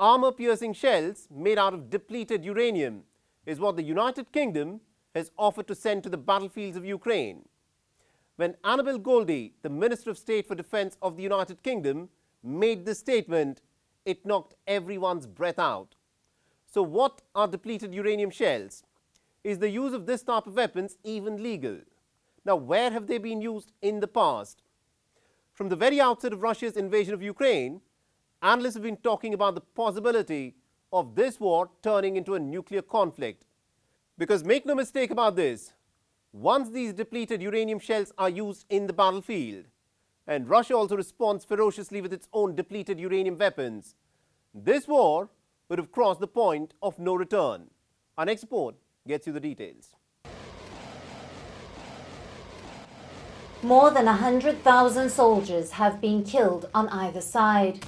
Armor 0.01 0.33
piercing 0.33 0.73
shells 0.73 1.29
made 1.31 1.59
out 1.59 1.75
of 1.75 1.91
depleted 1.91 2.45
uranium 2.45 3.03
is 3.49 3.59
what 3.59 3.77
the 3.77 3.83
United 3.83 4.31
Kingdom 4.31 4.79
has 5.15 5.31
offered 5.39 5.67
to 5.67 5.75
send 5.75 6.03
to 6.03 6.11
the 6.11 6.19
battlefields 6.19 6.77
of 6.77 6.85
Ukraine. 6.85 7.49
When 8.37 8.57
Annabel 8.63 8.99
Goldie, 8.99 9.55
the 9.63 9.71
Minister 9.71 10.11
of 10.11 10.19
State 10.19 10.47
for 10.47 10.55
Defense 10.55 10.99
of 11.01 11.17
the 11.17 11.23
United 11.23 11.63
Kingdom, 11.63 12.11
made 12.45 12.85
this 12.85 12.99
statement, 12.99 13.63
it 14.05 14.27
knocked 14.27 14.55
everyone's 14.67 15.27
breath 15.27 15.59
out. 15.59 15.95
So, 16.67 16.83
what 16.83 17.23
are 17.35 17.49
depleted 17.49 17.95
uranium 17.95 18.31
shells? 18.31 18.85
Is 19.43 19.59
the 19.59 19.71
use 19.71 19.95
of 19.95 20.05
this 20.05 20.23
type 20.23 20.47
of 20.47 20.55
weapons 20.55 20.99
even 21.03 21.43
legal? 21.43 21.79
Now, 22.45 22.57
where 22.57 22.91
have 22.91 23.07
they 23.07 23.17
been 23.17 23.41
used 23.41 23.73
in 23.81 24.01
the 24.01 24.07
past? 24.07 24.63
From 25.55 25.71
the 25.71 25.77
very 25.85 26.03
outset 26.03 26.35
of 26.35 26.43
Russia's 26.43 26.77
invasion 26.77 27.15
of 27.15 27.23
Ukraine, 27.23 27.81
analysts 28.43 28.75
have 28.75 28.83
been 28.83 28.99
talking 28.99 29.33
about 29.33 29.55
the 29.55 29.63
possibility 29.63 30.55
of 30.93 31.15
this 31.15 31.39
war 31.39 31.71
turning 31.83 32.17
into 32.17 32.35
a 32.35 32.41
nuclear 32.41 32.83
conflict. 32.83 33.45
Because 34.17 34.45
make 34.45 34.67
no 34.67 34.75
mistake 34.75 35.11
about 35.11 35.37
this, 35.37 35.73
once 36.33 36.71
these 36.71 36.93
depleted 36.93 37.41
uranium 37.41 37.79
shells 37.79 38.13
are 38.19 38.29
used 38.29 38.65
in 38.69 38.87
the 38.87 38.93
battlefield, 38.93 39.67
and 40.27 40.49
Russia 40.49 40.75
also 40.75 40.97
responds 40.97 41.45
ferociously 41.45 42.01
with 42.01 42.13
its 42.13 42.29
own 42.33 42.55
depleted 42.55 42.99
uranium 42.99 43.39
weapons, 43.39 43.95
this 44.55 44.87
war 44.89 45.31
would 45.69 45.79
have 45.79 45.93
crossed 45.93 46.21
the 46.21 46.27
point 46.27 46.75
of 46.83 46.99
no 46.99 47.15
return. 47.15 47.71
Our 48.17 48.25
next 48.25 48.43
report 48.43 48.75
gets 49.07 49.27
you 49.27 49.33
the 49.33 49.41
details. 49.41 49.95
More 53.63 53.91
than 53.91 54.07
100,000 54.07 55.11
soldiers 55.11 55.73
have 55.73 56.01
been 56.01 56.23
killed 56.23 56.69
on 56.75 56.89
either 56.91 57.21
side. 57.21 57.81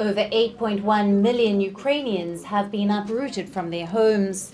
Over 0.00 0.22
8.1 0.30 1.20
million 1.20 1.60
Ukrainians 1.60 2.44
have 2.44 2.70
been 2.70 2.90
uprooted 2.90 3.50
from 3.50 3.68
their 3.68 3.84
homes 3.84 4.50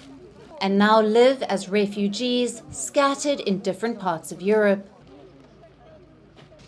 and 0.61 0.77
now 0.77 1.01
live 1.01 1.41
as 1.45 1.69
refugees 1.69 2.63
scattered 2.73 3.39
in 3.39 3.61
different 3.61 4.01
parts 4.01 4.33
of 4.33 4.43
Europe. 4.43 4.91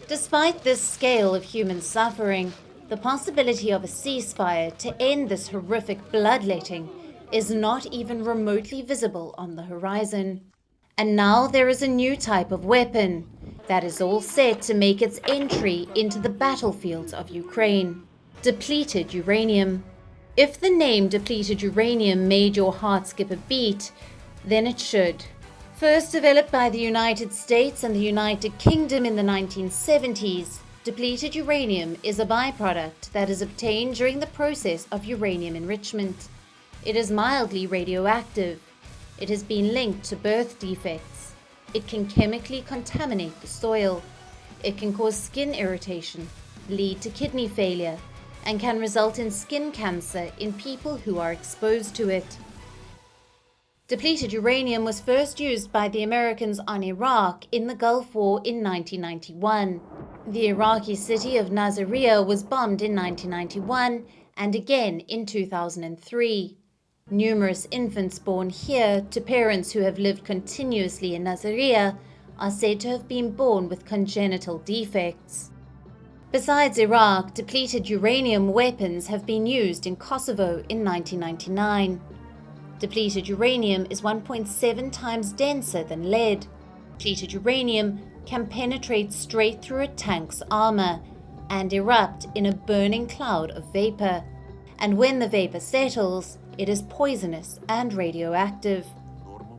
Despite 0.07 0.63
this 0.63 0.81
scale 0.81 1.35
of 1.35 1.43
human 1.43 1.81
suffering, 1.81 2.53
the 2.89 2.97
possibility 2.97 3.73
of 3.73 3.83
a 3.83 3.89
ceasefire 3.89 4.71
to 4.79 4.95
end 5.03 5.29
this 5.29 5.49
horrific 5.49 6.13
bloodletting 6.13 6.89
is 7.33 7.51
not 7.51 7.85
even 7.87 8.23
remotely 8.23 8.83
visible 8.83 9.35
on 9.37 9.57
the 9.57 9.65
horizon. 9.65 10.41
And 10.97 11.17
now 11.17 11.49
there 11.49 11.69
is 11.69 11.83
a 11.83 11.89
new 11.89 12.17
type 12.17 12.53
of 12.53 12.65
weapon 12.65 13.29
that 13.67 13.83
is 13.83 14.01
all 14.01 14.21
set 14.21 14.63
to 14.63 14.75
make 14.75 15.03
its 15.03 15.19
entry 15.27 15.89
into 15.97 16.21
the 16.21 16.29
battlefields 16.29 17.13
of 17.13 17.29
Ukraine 17.29 18.05
depleted 18.43 19.13
uranium. 19.13 19.83
If 20.37 20.61
the 20.61 20.71
name 20.71 21.09
depleted 21.09 21.61
uranium 21.61 22.29
made 22.29 22.57
your 22.57 22.73
heart 22.73 23.09
skip 23.09 23.33
a 23.33 23.37
beat, 23.37 23.91
then 24.45 24.67
it 24.67 24.79
should. 24.79 25.25
First 25.75 26.13
developed 26.13 26.53
by 26.53 26.71
the 26.71 26.79
United 26.79 27.33
States 27.33 27.83
and 27.83 27.95
the 27.95 28.01
United 28.01 28.57
Kingdom 28.59 29.05
in 29.05 29.17
the 29.17 29.23
1970s, 29.23 30.59
depleted 30.85 31.35
uranium 31.35 31.97
is 32.03 32.21
a 32.21 32.27
byproduct 32.27 33.11
that 33.13 33.29
is 33.29 33.43
obtained 33.43 33.97
during 33.97 34.21
the 34.21 34.27
process 34.29 34.87
of 34.93 35.05
uranium 35.05 35.57
enrichment. 35.57 36.29
It 36.85 36.95
is 36.95 37.11
mildly 37.11 37.67
radioactive. 37.67 38.61
It 39.19 39.29
has 39.31 39.43
been 39.43 39.75
linked 39.75 40.05
to 40.05 40.17
birth 40.17 40.61
defects. 40.61 41.33
It 41.75 41.89
can 41.89 42.07
chemically 42.07 42.63
contaminate 42.63 43.41
the 43.41 43.49
soil. 43.49 44.01
It 44.63 44.79
can 44.79 44.93
cause 44.93 45.17
skin 45.17 45.55
irritation, 45.55 46.29
lead 46.69 47.01
to 47.01 47.11
kidney 47.11 47.49
failure, 47.49 47.99
and 48.45 48.61
can 48.61 48.79
result 48.79 49.19
in 49.19 49.31
skin 49.31 49.73
cancer 49.73 50.31
in 50.39 50.53
people 50.53 50.97
who 50.97 51.19
are 51.19 51.33
exposed 51.33 51.95
to 51.97 52.09
it. 52.09 52.39
Depleted 53.89 54.35
uranium 54.35 54.85
was 54.85 55.01
first 55.01 55.41
used 55.41 55.73
by 55.73 55.89
the 55.89 56.03
Americans 56.03 56.61
on 56.67 56.83
Iraq 56.83 57.47
in 57.51 57.67
the 57.67 57.75
Gulf 57.75 58.15
War 58.15 58.43
in 58.45 58.63
1991. 58.63 59.81
The 60.27 60.49
Iraqi 60.49 60.95
city 60.95 61.39
of 61.39 61.49
Nasiriyah 61.49 62.27
was 62.27 62.43
bombed 62.43 62.83
in 62.83 62.95
1991 62.95 64.05
and 64.37 64.55
again 64.55 65.01
in 65.01 65.25
2003. 65.25 66.59
Numerous 67.11 67.67
infants 67.71 68.19
born 68.19 68.51
here 68.51 69.07
to 69.11 69.21
parents 69.23 69.73
who 69.73 69.81
have 69.81 69.99
lived 69.99 70.23
continuously 70.23 71.15
in 71.15 71.25
Nasiriyah 71.25 71.97
are 72.39 72.51
said 72.51 72.81
to 72.81 72.89
have 72.89 73.09
been 73.09 73.31
born 73.31 73.71
with 73.71 73.87
congenital 73.87 74.59
defects. 74.59 75.51
Besides 76.31 76.77
Iraq, 76.77 77.33
depleted 77.33 77.89
uranium 77.89 78.53
weapons 78.53 79.07
have 79.07 79.25
been 79.25 79.47
used 79.47 79.87
in 79.87 79.97
Kosovo 79.97 80.63
in 80.69 80.85
1999. 80.85 81.99
Depleted 82.79 83.27
uranium 83.29 83.87
is 83.89 84.03
1.7 84.03 84.93
times 84.93 85.33
denser 85.33 85.85
than 85.85 86.11
lead. 86.11 86.47
Depleted 86.99 87.33
uranium 87.33 88.03
can 88.27 88.47
penetrate 88.47 89.11
straight 89.11 89.63
through 89.63 89.81
a 89.81 89.89
tank's 89.89 90.43
armor 90.51 91.01
and 91.49 91.73
erupt 91.73 92.27
in 92.35 92.45
a 92.45 92.55
burning 92.55 93.07
cloud 93.07 93.51
of 93.53 93.73
vapor. 93.73 94.23
And 94.79 94.99
when 94.99 95.21
the 95.21 95.29
vapor 95.29 95.61
settles, 95.61 96.37
it 96.59 96.69
is 96.69 96.83
poisonous 96.91 97.59
and 97.71 97.95
radioactive. 97.95 98.87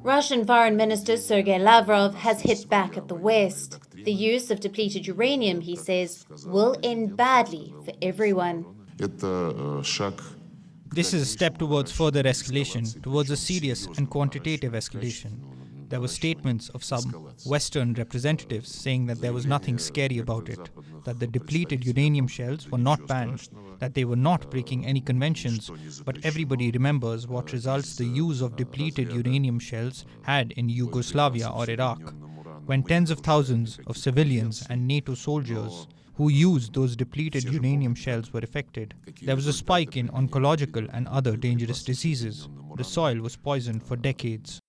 Russian 0.03 0.45
Foreign 0.45 0.77
Minister 0.77 1.17
Sergei 1.17 1.57
Lavrov 1.57 2.13
has 2.13 2.41
hit 2.41 2.69
back 2.69 2.95
at 2.95 3.07
the 3.07 3.15
West. 3.15 3.79
The 4.03 4.13
use 4.13 4.49
of 4.49 4.59
depleted 4.59 5.07
uranium, 5.07 5.61
he 5.61 5.75
says, 5.75 6.25
will 6.45 6.75
end 6.83 7.17
badly 7.17 7.73
for 7.85 7.93
everyone. 8.01 8.65
This 10.91 11.13
is 11.13 11.21
a 11.21 11.25
step 11.25 11.57
towards 11.57 11.91
further 11.91 12.23
escalation, 12.23 13.01
towards 13.03 13.29
a 13.29 13.37
serious 13.37 13.85
and 13.97 14.09
quantitative 14.09 14.73
escalation. 14.73 15.39
There 15.89 16.01
were 16.01 16.07
statements 16.07 16.69
of 16.69 16.83
some 16.83 17.03
Western 17.45 17.93
representatives 17.93 18.69
saying 18.69 19.07
that 19.07 19.21
there 19.21 19.33
was 19.33 19.47
nothing 19.47 19.79
scary 19.79 20.19
about 20.19 20.47
it, 20.47 20.69
that 21.03 21.19
the 21.19 21.25
depleted 21.25 21.83
uranium 21.83 22.27
shells 22.27 22.69
were 22.69 22.77
not 22.77 23.07
banned, 23.07 23.49
that 23.79 23.95
they 23.95 24.05
were 24.05 24.15
not 24.15 24.51
breaking 24.51 24.85
any 24.85 25.01
conventions, 25.01 25.71
but 26.05 26.23
everybody 26.23 26.69
remembers 26.69 27.27
what 27.27 27.53
results 27.53 27.95
the 27.95 28.05
use 28.05 28.41
of 28.41 28.55
depleted 28.55 29.11
uranium 29.11 29.57
shells 29.57 30.05
had 30.21 30.51
in 30.51 30.69
Yugoslavia 30.69 31.49
or 31.49 31.67
Iraq 31.69 32.13
when 32.69 32.83
tens 32.83 33.09
of 33.09 33.21
thousands 33.21 33.79
of 33.87 33.97
civilians 33.97 34.63
and 34.69 34.87
NATO 34.87 35.15
soldiers 35.15 35.87
who 36.17 36.29
used 36.29 36.75
those 36.75 36.95
depleted 36.95 37.45
uranium 37.45 37.95
shells 37.95 38.31
were 38.31 38.41
affected. 38.41 38.93
There 39.23 39.35
was 39.35 39.47
a 39.47 39.53
spike 39.53 39.97
in 39.97 40.07
oncological 40.09 40.87
and 40.93 41.07
other 41.07 41.35
dangerous 41.35 41.83
diseases. 41.83 42.47
The 42.75 42.83
soil 42.83 43.21
was 43.21 43.35
poisoned 43.35 43.81
for 43.81 43.95
decades. 43.95 44.59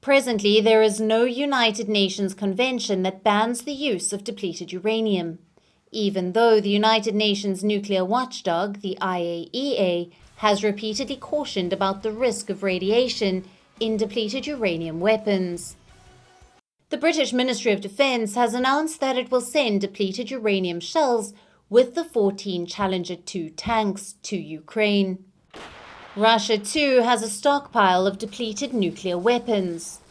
Presently, 0.00 0.62
there 0.62 0.80
is 0.80 1.02
no 1.02 1.24
United 1.24 1.86
Nations 1.86 2.32
convention 2.32 3.02
that 3.02 3.22
bans 3.22 3.64
the 3.64 3.72
use 3.72 4.14
of 4.14 4.24
depleted 4.24 4.72
uranium, 4.72 5.38
even 5.92 6.32
though 6.32 6.62
the 6.62 6.70
United 6.70 7.14
Nations 7.14 7.62
nuclear 7.62 8.06
watchdog, 8.06 8.80
the 8.80 8.96
IAEA, 9.02 10.10
has 10.36 10.64
repeatedly 10.64 11.16
cautioned 11.16 11.74
about 11.74 12.02
the 12.02 12.10
risk 12.10 12.48
of 12.48 12.62
radiation 12.62 13.44
in 13.78 13.98
depleted 13.98 14.46
uranium 14.46 14.98
weapons. 14.98 15.76
The 16.94 17.00
British 17.00 17.32
Ministry 17.32 17.72
of 17.72 17.80
Defence 17.80 18.36
has 18.36 18.54
announced 18.54 19.00
that 19.00 19.18
it 19.18 19.28
will 19.28 19.40
send 19.40 19.80
depleted 19.80 20.30
uranium 20.30 20.78
shells 20.78 21.34
with 21.68 21.96
the 21.96 22.04
14 22.04 22.66
Challenger 22.66 23.16
2 23.16 23.50
tanks 23.50 24.14
to 24.22 24.36
Ukraine. 24.36 25.24
Russia 26.14 26.56
too 26.56 27.00
has 27.00 27.20
a 27.20 27.28
stockpile 27.28 28.06
of 28.06 28.18
depleted 28.18 28.72
nuclear 28.72 29.18
weapons. 29.18 30.02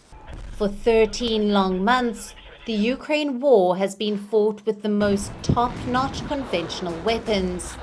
For 0.51 0.67
13 0.67 1.53
long 1.53 1.85
months, 1.85 2.35
the 2.65 2.73
Ukraine 2.73 3.39
war 3.39 3.77
has 3.77 3.95
been 3.95 4.17
fought 4.17 4.65
with 4.65 4.81
the 4.81 4.89
most 4.89 5.31
top 5.41 5.73
notch 5.87 6.27
conventional 6.27 6.99
weapons. 7.05 7.77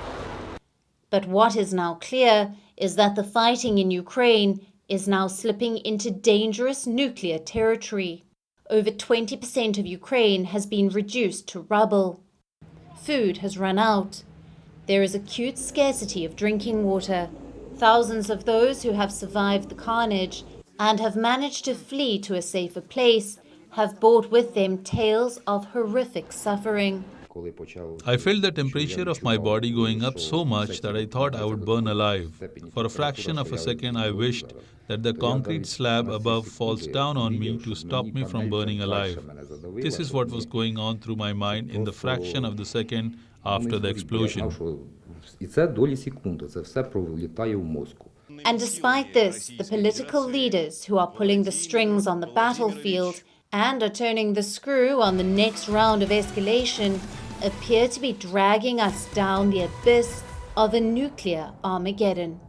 But 1.08 1.24
what 1.24 1.56
is 1.56 1.72
now 1.72 1.94
clear 1.94 2.54
is 2.76 2.96
that 2.96 3.16
the 3.16 3.24
fighting 3.24 3.78
in 3.78 3.90
Ukraine 3.90 4.66
is 4.90 5.08
now 5.08 5.26
slipping 5.26 5.78
into 5.78 6.10
dangerous 6.10 6.86
nuclear 6.86 7.38
territory. 7.38 8.26
Over 8.70 8.92
20% 8.92 9.78
of 9.78 9.86
Ukraine 9.86 10.44
has 10.44 10.64
been 10.64 10.90
reduced 10.90 11.48
to 11.48 11.62
rubble. 11.62 12.22
Food 12.96 13.38
has 13.38 13.58
run 13.58 13.80
out. 13.80 14.22
There 14.86 15.02
is 15.02 15.12
acute 15.12 15.58
scarcity 15.58 16.24
of 16.24 16.36
drinking 16.36 16.84
water. 16.84 17.30
Thousands 17.74 18.30
of 18.30 18.44
those 18.44 18.84
who 18.84 18.92
have 18.92 19.12
survived 19.12 19.70
the 19.70 19.74
carnage 19.74 20.44
and 20.78 21.00
have 21.00 21.16
managed 21.16 21.64
to 21.64 21.74
flee 21.74 22.20
to 22.20 22.36
a 22.36 22.42
safer 22.42 22.80
place 22.80 23.40
have 23.70 23.98
brought 23.98 24.30
with 24.30 24.54
them 24.54 24.78
tales 24.78 25.40
of 25.48 25.64
horrific 25.72 26.30
suffering. 26.30 27.04
I 28.06 28.16
felt 28.18 28.42
the 28.42 28.52
temperature 28.54 29.08
of 29.08 29.20
my 29.24 29.36
body 29.36 29.72
going 29.72 30.04
up 30.04 30.20
so 30.20 30.44
much 30.44 30.80
that 30.82 30.96
I 30.96 31.06
thought 31.06 31.34
I 31.34 31.44
would 31.44 31.64
burn 31.64 31.88
alive. 31.88 32.40
For 32.72 32.86
a 32.86 32.88
fraction 32.88 33.36
of 33.36 33.52
a 33.52 33.58
second, 33.58 33.96
I 33.96 34.10
wished 34.12 34.52
that 34.90 35.04
the 35.04 35.14
concrete 35.14 35.66
slab 35.66 36.08
above 36.08 36.48
falls 36.48 36.84
down 36.88 37.16
on 37.16 37.38
me 37.38 37.56
to 37.58 37.76
stop 37.76 38.06
me 38.06 38.24
from 38.24 38.50
burning 38.50 38.80
alive. 38.80 39.18
This 39.76 40.00
is 40.00 40.12
what 40.12 40.28
was 40.30 40.44
going 40.44 40.78
on 40.78 40.98
through 40.98 41.14
my 41.14 41.32
mind 41.32 41.70
in 41.70 41.84
the 41.84 41.92
fraction 41.92 42.44
of 42.44 42.56
the 42.56 42.64
second 42.64 43.16
after 43.46 43.78
the 43.78 43.88
explosion. 43.88 44.46
And 48.44 48.58
despite 48.58 49.14
this, 49.14 49.52
the 49.58 49.64
political 49.76 50.24
leaders 50.38 50.84
who 50.86 50.98
are 50.98 51.10
pulling 51.20 51.44
the 51.44 51.52
strings 51.52 52.08
on 52.08 52.18
the 52.18 52.32
battlefield 52.42 53.22
and 53.52 53.80
are 53.84 53.96
turning 54.02 54.34
the 54.34 54.42
screw 54.42 55.00
on 55.00 55.18
the 55.18 55.30
next 55.44 55.68
round 55.68 56.02
of 56.02 56.08
escalation 56.08 56.98
appear 57.44 57.86
to 57.86 58.00
be 58.00 58.12
dragging 58.12 58.80
us 58.80 59.06
down 59.14 59.50
the 59.50 59.62
abyss 59.68 60.24
of 60.56 60.74
a 60.74 60.80
nuclear 60.80 61.52
Armageddon. 61.62 62.40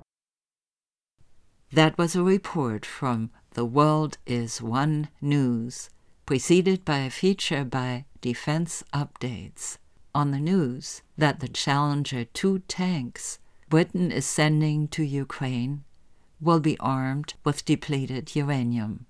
That 1.74 1.98
was 1.98 2.18
a 2.18 2.24
report 2.24 2.86
from 2.86 3.30
The 3.52 3.64
World 3.64 4.18
is 4.26 4.62
One 4.62 5.08
News, 5.22 5.90
preceded 6.26 6.84
by 6.84 6.98
a 6.98 7.10
feature 7.10 7.64
by 7.64 8.04
Defense 8.20 8.84
Updates 8.94 9.78
on 10.14 10.32
the 10.32 10.40
news 10.40 11.02
that 11.18 11.40
the 11.40 11.48
Challenger 11.48 12.26
2 12.26 12.60
tanks 12.68 13.40
Britain 13.70 14.12
is 14.12 14.26
sending 14.26 14.90
to 14.90 15.04
Ukraine 15.04 15.86
will 16.42 16.60
be 16.60 16.78
armed 16.82 17.36
with 17.46 17.64
depleted 17.64 18.36
uranium. 18.36 19.06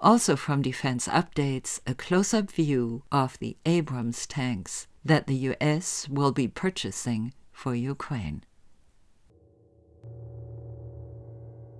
Also 0.00 0.36
from 0.36 0.60
Defense 0.60 1.08
Updates, 1.08 1.80
a 1.86 1.94
close 1.94 2.34
up 2.34 2.50
view 2.50 3.04
of 3.10 3.38
the 3.38 3.56
Abrams 3.64 4.26
tanks 4.26 4.86
that 5.02 5.26
the 5.26 5.36
U.S. 5.36 6.10
will 6.10 6.32
be 6.32 6.46
purchasing 6.46 7.32
for 7.52 7.74
Ukraine. 7.74 8.44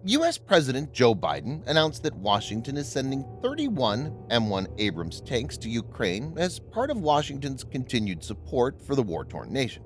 U.S. 0.05 0.39
President 0.39 0.93
Joe 0.93 1.13
Biden 1.13 1.67
announced 1.67 2.05
that 2.05 2.15
Washington 2.15 2.77
is 2.77 2.89
sending 2.89 3.25
31 3.43 4.13
M1 4.31 4.69
Abrams 4.79 5.21
tanks 5.21 5.59
to 5.59 5.69
Ukraine 5.69 6.35
as 6.37 6.61
part 6.61 6.91
of 6.91 7.01
Washington's 7.01 7.65
continued 7.65 8.23
support 8.23 8.81
for 8.81 8.95
the 8.95 9.03
war 9.03 9.25
torn 9.25 9.53
nation. 9.53 9.83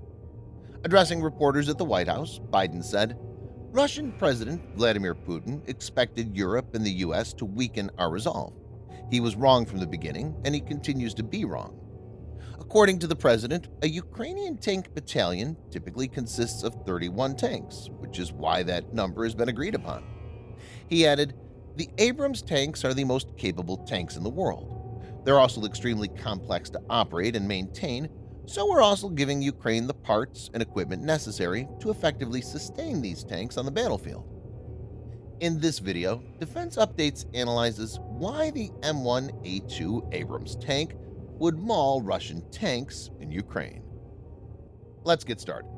Addressing 0.85 1.23
reporters 1.23 1.71
at 1.71 1.79
the 1.79 1.85
White 1.87 2.09
House, 2.09 2.41
Biden 2.51 2.85
said, 2.85 3.17
Russian 3.71 4.13
President 4.13 4.61
Vladimir 4.77 5.15
Putin 5.15 5.67
expected 5.67 6.37
Europe 6.37 6.75
and 6.75 6.85
the 6.85 6.93
US 7.07 7.33
to 7.33 7.47
weaken 7.47 7.91
our 7.97 8.11
resolve. 8.11 8.53
He 9.11 9.21
was 9.21 9.35
wrong 9.35 9.65
from 9.65 9.79
the 9.79 9.87
beginning, 9.87 10.37
and 10.45 10.55
he 10.55 10.61
continues 10.61 11.15
to 11.15 11.23
be 11.23 11.47
wrong. 11.47 11.82
According 12.63 13.01
to 13.01 13.09
the 13.09 13.17
president, 13.17 13.67
a 13.83 13.89
Ukrainian 13.89 14.57
tank 14.57 14.95
battalion 14.95 15.57
typically 15.73 16.07
consists 16.07 16.63
of 16.63 16.87
31 16.87 17.35
tanks, 17.35 17.91
which 17.99 18.21
is 18.21 18.33
why 18.33 18.63
that 18.63 18.95
number 18.95 19.25
has 19.25 19.35
been 19.35 19.49
agreed 19.49 19.75
upon. 19.75 20.05
He 20.89 21.05
added, 21.05 21.35
The 21.75 21.91
Abrams 21.99 22.41
tanks 22.41 22.85
are 22.85 22.95
the 22.95 23.03
most 23.03 23.37
capable 23.37 23.79
tanks 23.79 24.15
in 24.17 24.23
the 24.23 24.31
world. 24.31 25.03
They're 25.25 25.41
also 25.41 25.65
extremely 25.65 26.07
complex 26.07 26.71
to 26.71 26.81
operate 26.89 27.35
and 27.35 27.49
maintain, 27.49 28.09
so 28.47 28.71
we're 28.71 28.81
also 28.81 29.09
giving 29.09 29.43
Ukraine 29.43 29.89
the 29.89 29.95
parts 29.95 30.49
and 30.55 30.63
equipment 30.63 31.03
necessary 31.03 31.67
to 31.81 31.91
effectively 31.91 32.41
sustain 32.41 33.03
these 33.03 33.25
tanks 33.25 33.57
on 33.57 33.65
the 33.65 33.73
battlefield. 33.73 34.25
In 35.41 35.59
this 35.59 35.81
video, 35.81 36.23
Defense 36.39 36.77
Updates 36.77 37.27
analyzes 37.35 37.99
why 38.03 38.51
the 38.53 38.71
M1A2 38.83 40.15
Abrams 40.15 40.55
tank 40.55 40.95
would 41.43 41.59
maul 41.59 42.01
Russian 42.01 42.41
tanks 42.53 43.11
in 43.19 43.33
Ukraine. 43.33 43.83
Let's 45.03 45.25
get 45.25 45.41
started. 45.41 45.69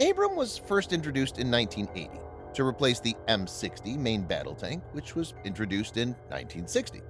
Abram 0.00 0.36
was 0.36 0.56
first 0.56 0.92
introduced 0.92 1.40
in 1.40 1.50
1980 1.50 2.20
to 2.54 2.64
replace 2.64 3.00
the 3.00 3.16
M60 3.26 3.98
main 3.98 4.22
battle 4.22 4.54
tank, 4.54 4.84
which 4.92 5.16
was 5.16 5.34
introduced 5.44 5.96
in 5.96 6.10
1960. 6.28 7.00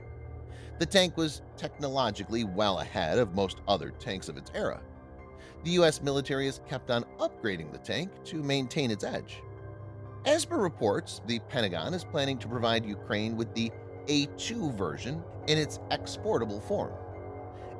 The 0.78 0.86
tank 0.86 1.18
was 1.18 1.42
technologically 1.58 2.44
well 2.44 2.78
ahead 2.78 3.18
of 3.18 3.34
most 3.34 3.58
other 3.68 3.90
tanks 3.90 4.30
of 4.30 4.38
its 4.38 4.50
era. 4.54 4.80
The 5.64 5.72
US 5.72 6.00
military 6.00 6.46
has 6.46 6.62
kept 6.66 6.90
on 6.90 7.04
upgrading 7.20 7.72
the 7.72 7.78
tank 7.78 8.10
to 8.24 8.42
maintain 8.42 8.90
its 8.90 9.04
edge. 9.04 9.42
As 10.24 10.46
per 10.46 10.56
reports, 10.56 11.20
the 11.26 11.40
Pentagon 11.40 11.92
is 11.92 12.04
planning 12.04 12.38
to 12.38 12.48
provide 12.48 12.86
Ukraine 12.86 13.36
with 13.36 13.52
the 13.52 13.70
A2 14.06 14.74
version 14.74 15.22
in 15.46 15.58
its 15.58 15.78
exportable 15.90 16.62
form. 16.62 16.94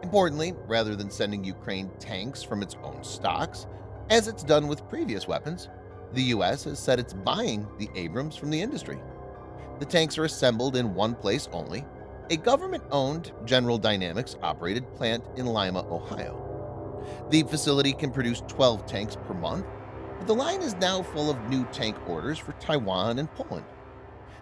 Importantly, 0.03 0.55
rather 0.67 0.95
than 0.95 1.11
sending 1.11 1.45
Ukraine 1.45 1.91
tanks 1.99 2.43
from 2.43 2.63
its 2.63 2.77
own 2.83 3.03
stocks, 3.03 3.67
as 4.11 4.29
it's 4.29 4.43
done 4.43 4.69
with 4.69 4.89
previous 4.89 5.27
weapons, 5.27 5.69
the 6.13 6.23
US 6.35 6.65
has 6.65 6.79
said 6.79 6.99
it's 6.99 7.13
buying 7.13 7.67
the 7.79 7.91
Abrams 7.95 8.37
from 8.37 8.51
the 8.51 8.61
industry. 8.61 8.99
The 9.81 9.85
tanks 9.85 10.17
are 10.17 10.25
assembled 10.25 10.77
in 10.77 10.95
one 10.95 11.15
place 11.15 11.49
only, 11.53 11.85
a 12.31 12.37
government-owned 12.37 13.33
General 13.45 13.79
Dynamics 13.79 14.37
operated 14.43 14.95
plant 14.97 15.25
in 15.37 15.47
Lima, 15.47 15.85
Ohio. 15.91 16.45
The 17.31 17.43
facility 17.45 17.93
can 17.93 18.11
produce 18.11 18.43
12 18.49 18.87
tanks 18.87 19.17
per 19.17 19.35
month, 19.35 19.67
but 20.19 20.27
the 20.27 20.35
line 20.35 20.61
is 20.61 20.75
now 20.77 21.03
full 21.03 21.31
of 21.31 21.49
new 21.49 21.65
tank 21.67 21.97
orders 22.09 22.39
for 22.39 22.53
Taiwan 22.53 23.19
and 23.19 23.33
Poland. 23.33 23.67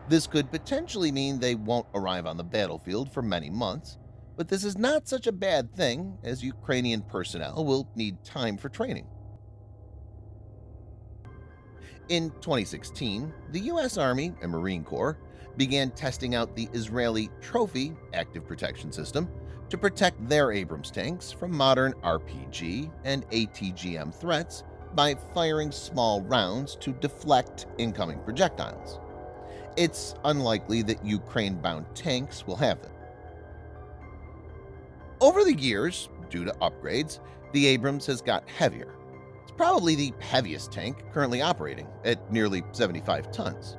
This 0.08 0.26
could 0.26 0.50
potentially 0.50 1.12
mean 1.12 1.38
they 1.38 1.54
won't 1.54 1.86
arrive 1.94 2.26
on 2.26 2.36
the 2.36 2.44
battlefield 2.44 3.12
for 3.12 3.22
many 3.22 3.50
months, 3.50 3.98
but 4.36 4.48
this 4.48 4.64
is 4.64 4.76
not 4.76 5.08
such 5.08 5.26
a 5.26 5.32
bad 5.32 5.74
thing 5.74 6.18
as 6.22 6.44
Ukrainian 6.44 7.02
personnel 7.02 7.64
will 7.64 7.88
need 7.96 8.22
time 8.22 8.56
for 8.56 8.68
training. 8.68 9.06
In 12.08 12.30
2016, 12.40 13.32
the 13.50 13.60
U.S. 13.60 13.98
Army 13.98 14.32
and 14.40 14.52
Marine 14.52 14.84
Corps 14.84 15.18
began 15.56 15.90
testing 15.90 16.34
out 16.34 16.54
the 16.54 16.68
Israeli 16.72 17.30
Trophy 17.40 17.96
active 18.12 18.46
protection 18.46 18.92
system 18.92 19.28
to 19.70 19.78
protect 19.78 20.28
their 20.28 20.52
Abrams 20.52 20.90
tanks 20.90 21.32
from 21.32 21.50
modern 21.50 21.92
RPG 22.04 22.92
and 23.04 23.28
ATGM 23.30 24.14
threats 24.14 24.62
by 24.94 25.14
firing 25.34 25.72
small 25.72 26.22
rounds 26.22 26.76
to 26.76 26.92
deflect 26.92 27.66
incoming 27.78 28.20
projectiles. 28.20 29.00
It's 29.76 30.14
unlikely 30.24 30.82
that 30.82 31.04
Ukraine-bound 31.04 31.86
tanks 31.94 32.46
will 32.46 32.56
have 32.56 32.80
them. 32.82 32.92
Over 35.20 35.44
the 35.44 35.54
years, 35.54 36.08
due 36.30 36.44
to 36.44 36.52
upgrades, 36.60 37.20
the 37.52 37.66
Abrams 37.66 38.06
has 38.06 38.20
got 38.20 38.48
heavier. 38.48 38.94
It's 39.42 39.52
probably 39.52 39.94
the 39.94 40.12
heaviest 40.20 40.72
tank 40.72 41.04
currently 41.12 41.40
operating 41.42 41.88
at 42.04 42.30
nearly 42.32 42.62
75 42.72 43.30
tons 43.32 43.76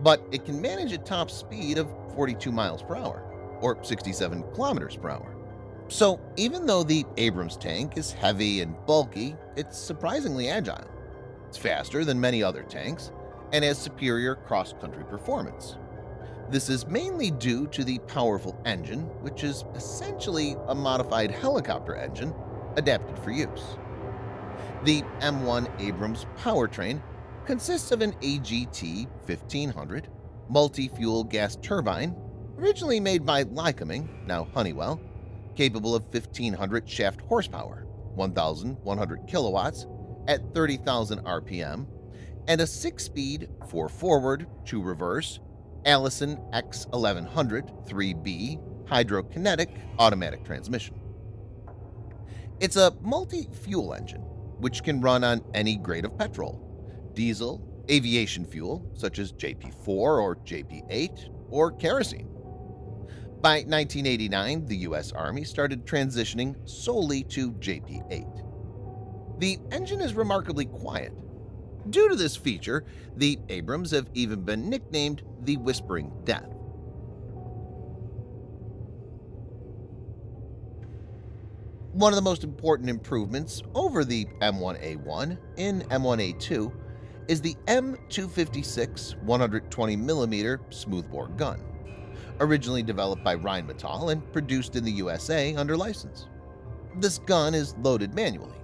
but 0.00 0.22
it 0.30 0.44
can 0.44 0.60
manage 0.60 0.92
a 0.92 0.98
top 0.98 1.30
speed 1.30 1.78
of 1.78 1.88
42 2.14 2.52
miles 2.52 2.82
per 2.82 2.96
hour, 2.96 3.22
or 3.60 3.82
67 3.82 4.42
kilometers 4.54 4.96
per 4.96 5.10
hour. 5.10 5.34
So 5.88 6.20
even 6.36 6.66
though 6.66 6.82
the 6.82 7.04
Abrams 7.16 7.56
tank 7.56 7.96
is 7.96 8.12
heavy 8.12 8.60
and 8.60 8.74
bulky, 8.86 9.34
it's 9.56 9.78
surprisingly 9.78 10.48
agile. 10.48 10.88
It's 11.48 11.58
faster 11.58 12.04
than 12.04 12.20
many 12.20 12.42
other 12.42 12.62
tanks 12.62 13.10
and 13.52 13.64
has 13.64 13.78
superior 13.78 14.34
cross-country 14.34 15.04
performance. 15.04 15.76
This 16.50 16.70
is 16.70 16.86
mainly 16.86 17.30
due 17.30 17.66
to 17.68 17.84
the 17.84 17.98
powerful 18.00 18.58
engine, 18.64 19.00
which 19.20 19.44
is 19.44 19.64
essentially 19.74 20.56
a 20.68 20.74
modified 20.74 21.30
helicopter 21.30 21.94
engine 21.94 22.34
adapted 22.76 23.18
for 23.18 23.30
use. 23.30 23.76
The 24.84 25.02
M1 25.20 25.68
Abrams 25.78 26.24
powertrain 26.38 27.02
consists 27.44 27.92
of 27.92 28.00
an 28.00 28.12
AGT 28.22 29.06
1500 29.26 30.08
multi-fuel 30.48 31.24
gas 31.24 31.56
turbine 31.56 32.16
originally 32.56 32.98
made 32.98 33.26
by 33.26 33.44
Lycoming, 33.44 34.08
now 34.26 34.44
Honeywell, 34.54 34.98
capable 35.54 35.94
of 35.94 36.04
1500 36.04 36.88
shaft 36.88 37.20
horsepower, 37.20 37.84
1100 38.14 39.26
kilowatts 39.26 39.86
at 40.28 40.54
30,000 40.54 41.18
RPM, 41.24 41.86
and 42.46 42.62
a 42.62 42.64
6-speed 42.64 43.50
4-forward, 43.66 44.46
2-reverse 44.64 45.40
Allison 45.88 46.36
X1100 46.52 47.88
3B 47.88 48.84
hydrokinetic 48.84 49.80
automatic 49.98 50.44
transmission. 50.44 50.94
It's 52.60 52.76
a 52.76 52.94
multi-fuel 53.00 53.94
engine 53.94 54.20
which 54.60 54.82
can 54.82 55.00
run 55.00 55.24
on 55.24 55.42
any 55.54 55.76
grade 55.76 56.04
of 56.04 56.18
petrol, 56.18 56.60
diesel, 57.14 57.84
aviation 57.90 58.44
fuel 58.44 58.86
such 58.94 59.18
as 59.18 59.32
JP 59.32 59.82
4 59.82 60.20
or 60.20 60.36
JP 60.36 60.82
8, 60.90 61.30
or 61.48 61.72
kerosene. 61.72 62.28
By 63.40 63.60
1989, 63.60 64.66
the 64.66 64.76
U.S. 64.88 65.12
Army 65.12 65.44
started 65.44 65.86
transitioning 65.86 66.54
solely 66.68 67.22
to 67.24 67.52
JP 67.52 68.02
8. 68.10 68.24
The 69.38 69.58
engine 69.72 70.02
is 70.02 70.12
remarkably 70.12 70.66
quiet. 70.66 71.14
Due 71.90 72.08
to 72.08 72.16
this 72.16 72.36
feature, 72.36 72.84
the 73.16 73.38
Abrams 73.48 73.92
have 73.92 74.08
even 74.14 74.42
been 74.42 74.68
nicknamed 74.68 75.22
the 75.42 75.56
Whispering 75.56 76.12
Death. 76.24 76.48
One 81.92 82.12
of 82.12 82.16
the 82.16 82.22
most 82.22 82.44
important 82.44 82.90
improvements 82.90 83.62
over 83.74 84.04
the 84.04 84.26
M1A1 84.40 85.38
in 85.56 85.80
M1A2 85.82 86.72
is 87.28 87.40
the 87.40 87.56
M256 87.66 89.24
120mm 89.24 90.74
smoothbore 90.74 91.28
gun, 91.28 91.62
originally 92.40 92.82
developed 92.82 93.24
by 93.24 93.36
Rheinmetall 93.36 94.12
and 94.12 94.32
produced 94.32 94.76
in 94.76 94.84
the 94.84 94.92
USA 94.92 95.54
under 95.54 95.76
license. 95.76 96.26
This 96.96 97.18
gun 97.18 97.54
is 97.54 97.74
loaded 97.78 98.14
manually. 98.14 98.54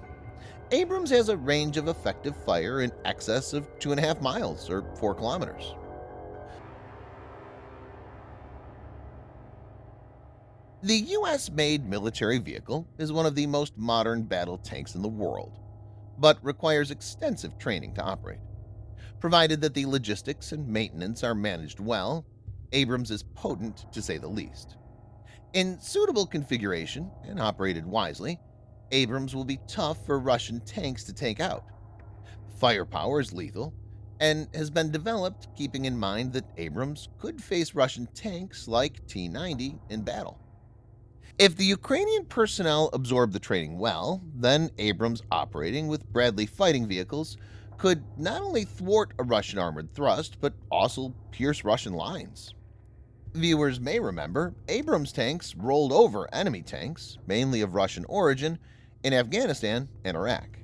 Abrams 0.74 1.10
has 1.10 1.28
a 1.28 1.36
range 1.36 1.76
of 1.76 1.86
effective 1.86 2.34
fire 2.36 2.80
in 2.80 2.90
excess 3.04 3.52
of 3.52 3.78
2.5 3.78 4.20
miles 4.20 4.68
or 4.68 4.82
4 4.96 5.14
kilometers. 5.14 5.72
The 10.82 10.96
US-made 10.96 11.88
military 11.88 12.38
vehicle 12.38 12.88
is 12.98 13.12
one 13.12 13.24
of 13.24 13.36
the 13.36 13.46
most 13.46 13.78
modern 13.78 14.24
battle 14.24 14.58
tanks 14.58 14.96
in 14.96 15.02
the 15.02 15.08
world, 15.08 15.60
but 16.18 16.44
requires 16.44 16.90
extensive 16.90 17.56
training 17.56 17.94
to 17.94 18.02
operate. 18.02 18.40
Provided 19.20 19.60
that 19.60 19.74
the 19.74 19.86
logistics 19.86 20.50
and 20.50 20.66
maintenance 20.66 21.22
are 21.22 21.36
managed 21.36 21.78
well, 21.78 22.26
Abrams 22.72 23.12
is 23.12 23.22
potent 23.22 23.86
to 23.92 24.02
say 24.02 24.18
the 24.18 24.26
least. 24.26 24.76
In 25.52 25.78
suitable 25.78 26.26
configuration 26.26 27.12
and 27.22 27.38
operated 27.38 27.86
wisely, 27.86 28.40
Abrams 28.92 29.34
will 29.34 29.44
be 29.44 29.58
tough 29.66 30.04
for 30.06 30.18
Russian 30.18 30.60
tanks 30.60 31.04
to 31.04 31.12
take 31.12 31.40
out. 31.40 31.64
Firepower 32.58 33.20
is 33.20 33.32
lethal 33.32 33.74
and 34.20 34.48
has 34.54 34.70
been 34.70 34.90
developed 34.90 35.48
keeping 35.56 35.84
in 35.84 35.96
mind 35.96 36.32
that 36.32 36.44
Abrams 36.56 37.08
could 37.18 37.42
face 37.42 37.74
Russian 37.74 38.06
tanks 38.14 38.68
like 38.68 39.06
T-90 39.06 39.78
in 39.90 40.02
battle. 40.02 40.38
If 41.38 41.56
the 41.56 41.64
Ukrainian 41.64 42.26
personnel 42.26 42.90
absorb 42.92 43.32
the 43.32 43.40
training 43.40 43.78
well, 43.78 44.22
then 44.36 44.70
Abrams 44.78 45.22
operating 45.32 45.88
with 45.88 46.06
Bradley 46.12 46.46
fighting 46.46 46.86
vehicles 46.86 47.36
could 47.76 48.04
not 48.16 48.40
only 48.40 48.64
thwart 48.64 49.12
a 49.18 49.24
Russian 49.24 49.58
armored 49.58 49.92
thrust, 49.92 50.36
but 50.40 50.54
also 50.70 51.12
pierce 51.32 51.64
Russian 51.64 51.92
lines. 51.92 52.54
Viewers 53.34 53.80
may 53.80 53.98
remember 53.98 54.54
Abrams 54.68 55.10
tanks 55.10 55.56
rolled 55.56 55.90
over 55.90 56.32
enemy 56.32 56.62
tanks, 56.62 57.18
mainly 57.26 57.62
of 57.62 57.74
Russian 57.74 58.04
origin, 58.08 58.60
in 59.02 59.12
Afghanistan 59.12 59.88
and 60.04 60.16
Iraq. 60.16 60.60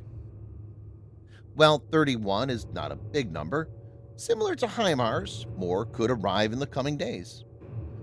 While 1.55 1.83
31 1.91 2.49
is 2.49 2.67
not 2.73 2.93
a 2.93 2.97
big 2.97 3.33
number, 3.33 3.69
similar 4.15 4.55
to 4.55 4.69
HIMARS, 4.69 5.47
more 5.57 5.85
could 5.85 6.13
arrive 6.13 6.53
in 6.53 6.61
the 6.61 6.67
coming 6.67 6.97
days. 6.97 7.45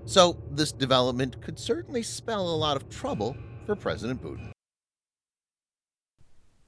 So 0.03 0.37
this 0.51 0.73
development 0.73 1.41
could 1.41 1.57
certainly 1.57 2.03
spell 2.03 2.49
a 2.49 2.57
lot 2.57 2.75
of 2.75 2.89
trouble 2.89 3.37
for 3.65 3.75
President 3.75 4.21
Putin. 4.21 4.51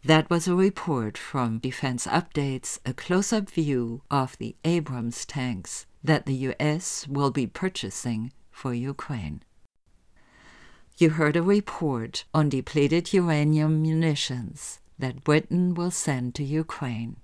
That 0.03 0.29
was 0.29 0.47
a 0.47 0.55
report 0.55 1.17
from 1.17 1.59
Defense 1.59 2.07
Updates, 2.07 2.79
a 2.85 2.93
close 2.93 3.33
up 3.33 3.49
view 3.49 4.01
of 4.09 4.37
the 4.37 4.55
Abrams 4.63 5.25
tanks 5.25 5.85
that 6.01 6.25
the 6.25 6.35
U.S. 6.35 7.05
will 7.09 7.31
be 7.31 7.45
purchasing 7.45 8.31
for 8.49 8.73
Ukraine. 8.73 9.43
You 10.97 11.11
heard 11.11 11.35
a 11.35 11.41
report 11.41 12.23
on 12.33 12.47
depleted 12.47 13.11
uranium 13.11 13.81
munitions 13.81 14.79
that 14.97 15.25
Britain 15.25 15.73
will 15.73 15.91
send 15.91 16.33
to 16.35 16.43
Ukraine. 16.45 17.17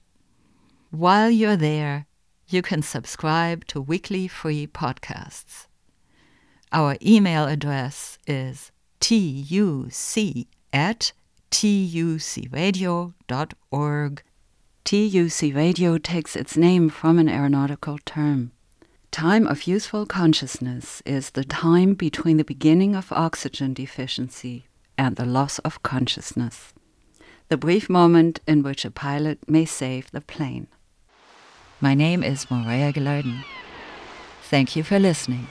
While 0.92 1.30
you're 1.30 1.58
there, 1.58 2.08
you 2.48 2.62
can 2.62 2.82
subscribe 2.82 3.66
to 3.66 3.82
weekly 3.82 4.28
free 4.28 4.68
podcasts. 4.68 5.68
Our 6.72 6.96
email 7.06 7.46
address 7.46 8.18
is 8.28 8.72
tuc 9.00 10.48
at 10.74 11.12
tucradio.org. 11.52 13.14
TUC 14.84 15.56
Radio 15.56 15.98
takes 15.98 16.36
its 16.36 16.56
name 16.56 16.90
from 16.90 17.18
an 17.18 17.28
aeronautical 17.28 17.98
term. 18.06 18.52
Time 19.10 19.48
of 19.48 19.66
useful 19.66 20.06
consciousness 20.06 21.02
is 21.06 21.32
the 21.32 21.44
time 21.44 21.96
between 21.96 22.38
the 22.38 22.44
beginning 22.44 22.96
of 22.96 23.12
oxygen 23.12 23.74
deficiency 23.74 24.68
and 24.98 25.16
the 25.16 25.26
loss 25.26 25.58
of 25.60 25.82
consciousness, 25.82 26.74
the 27.48 27.58
brief 27.58 27.90
moment 27.90 28.40
in 28.48 28.64
which 28.64 28.86
a 28.86 28.92
pilot 28.92 29.40
may 29.48 29.66
save 29.66 30.10
the 30.12 30.22
plane. 30.22 30.68
My 31.80 31.94
name 31.94 32.24
is 32.24 32.50
Maria 32.50 32.92
Gilardin. 32.92 33.44
Thank 34.44 34.76
you 34.76 34.84
for 34.84 35.00
listening. 35.00 35.48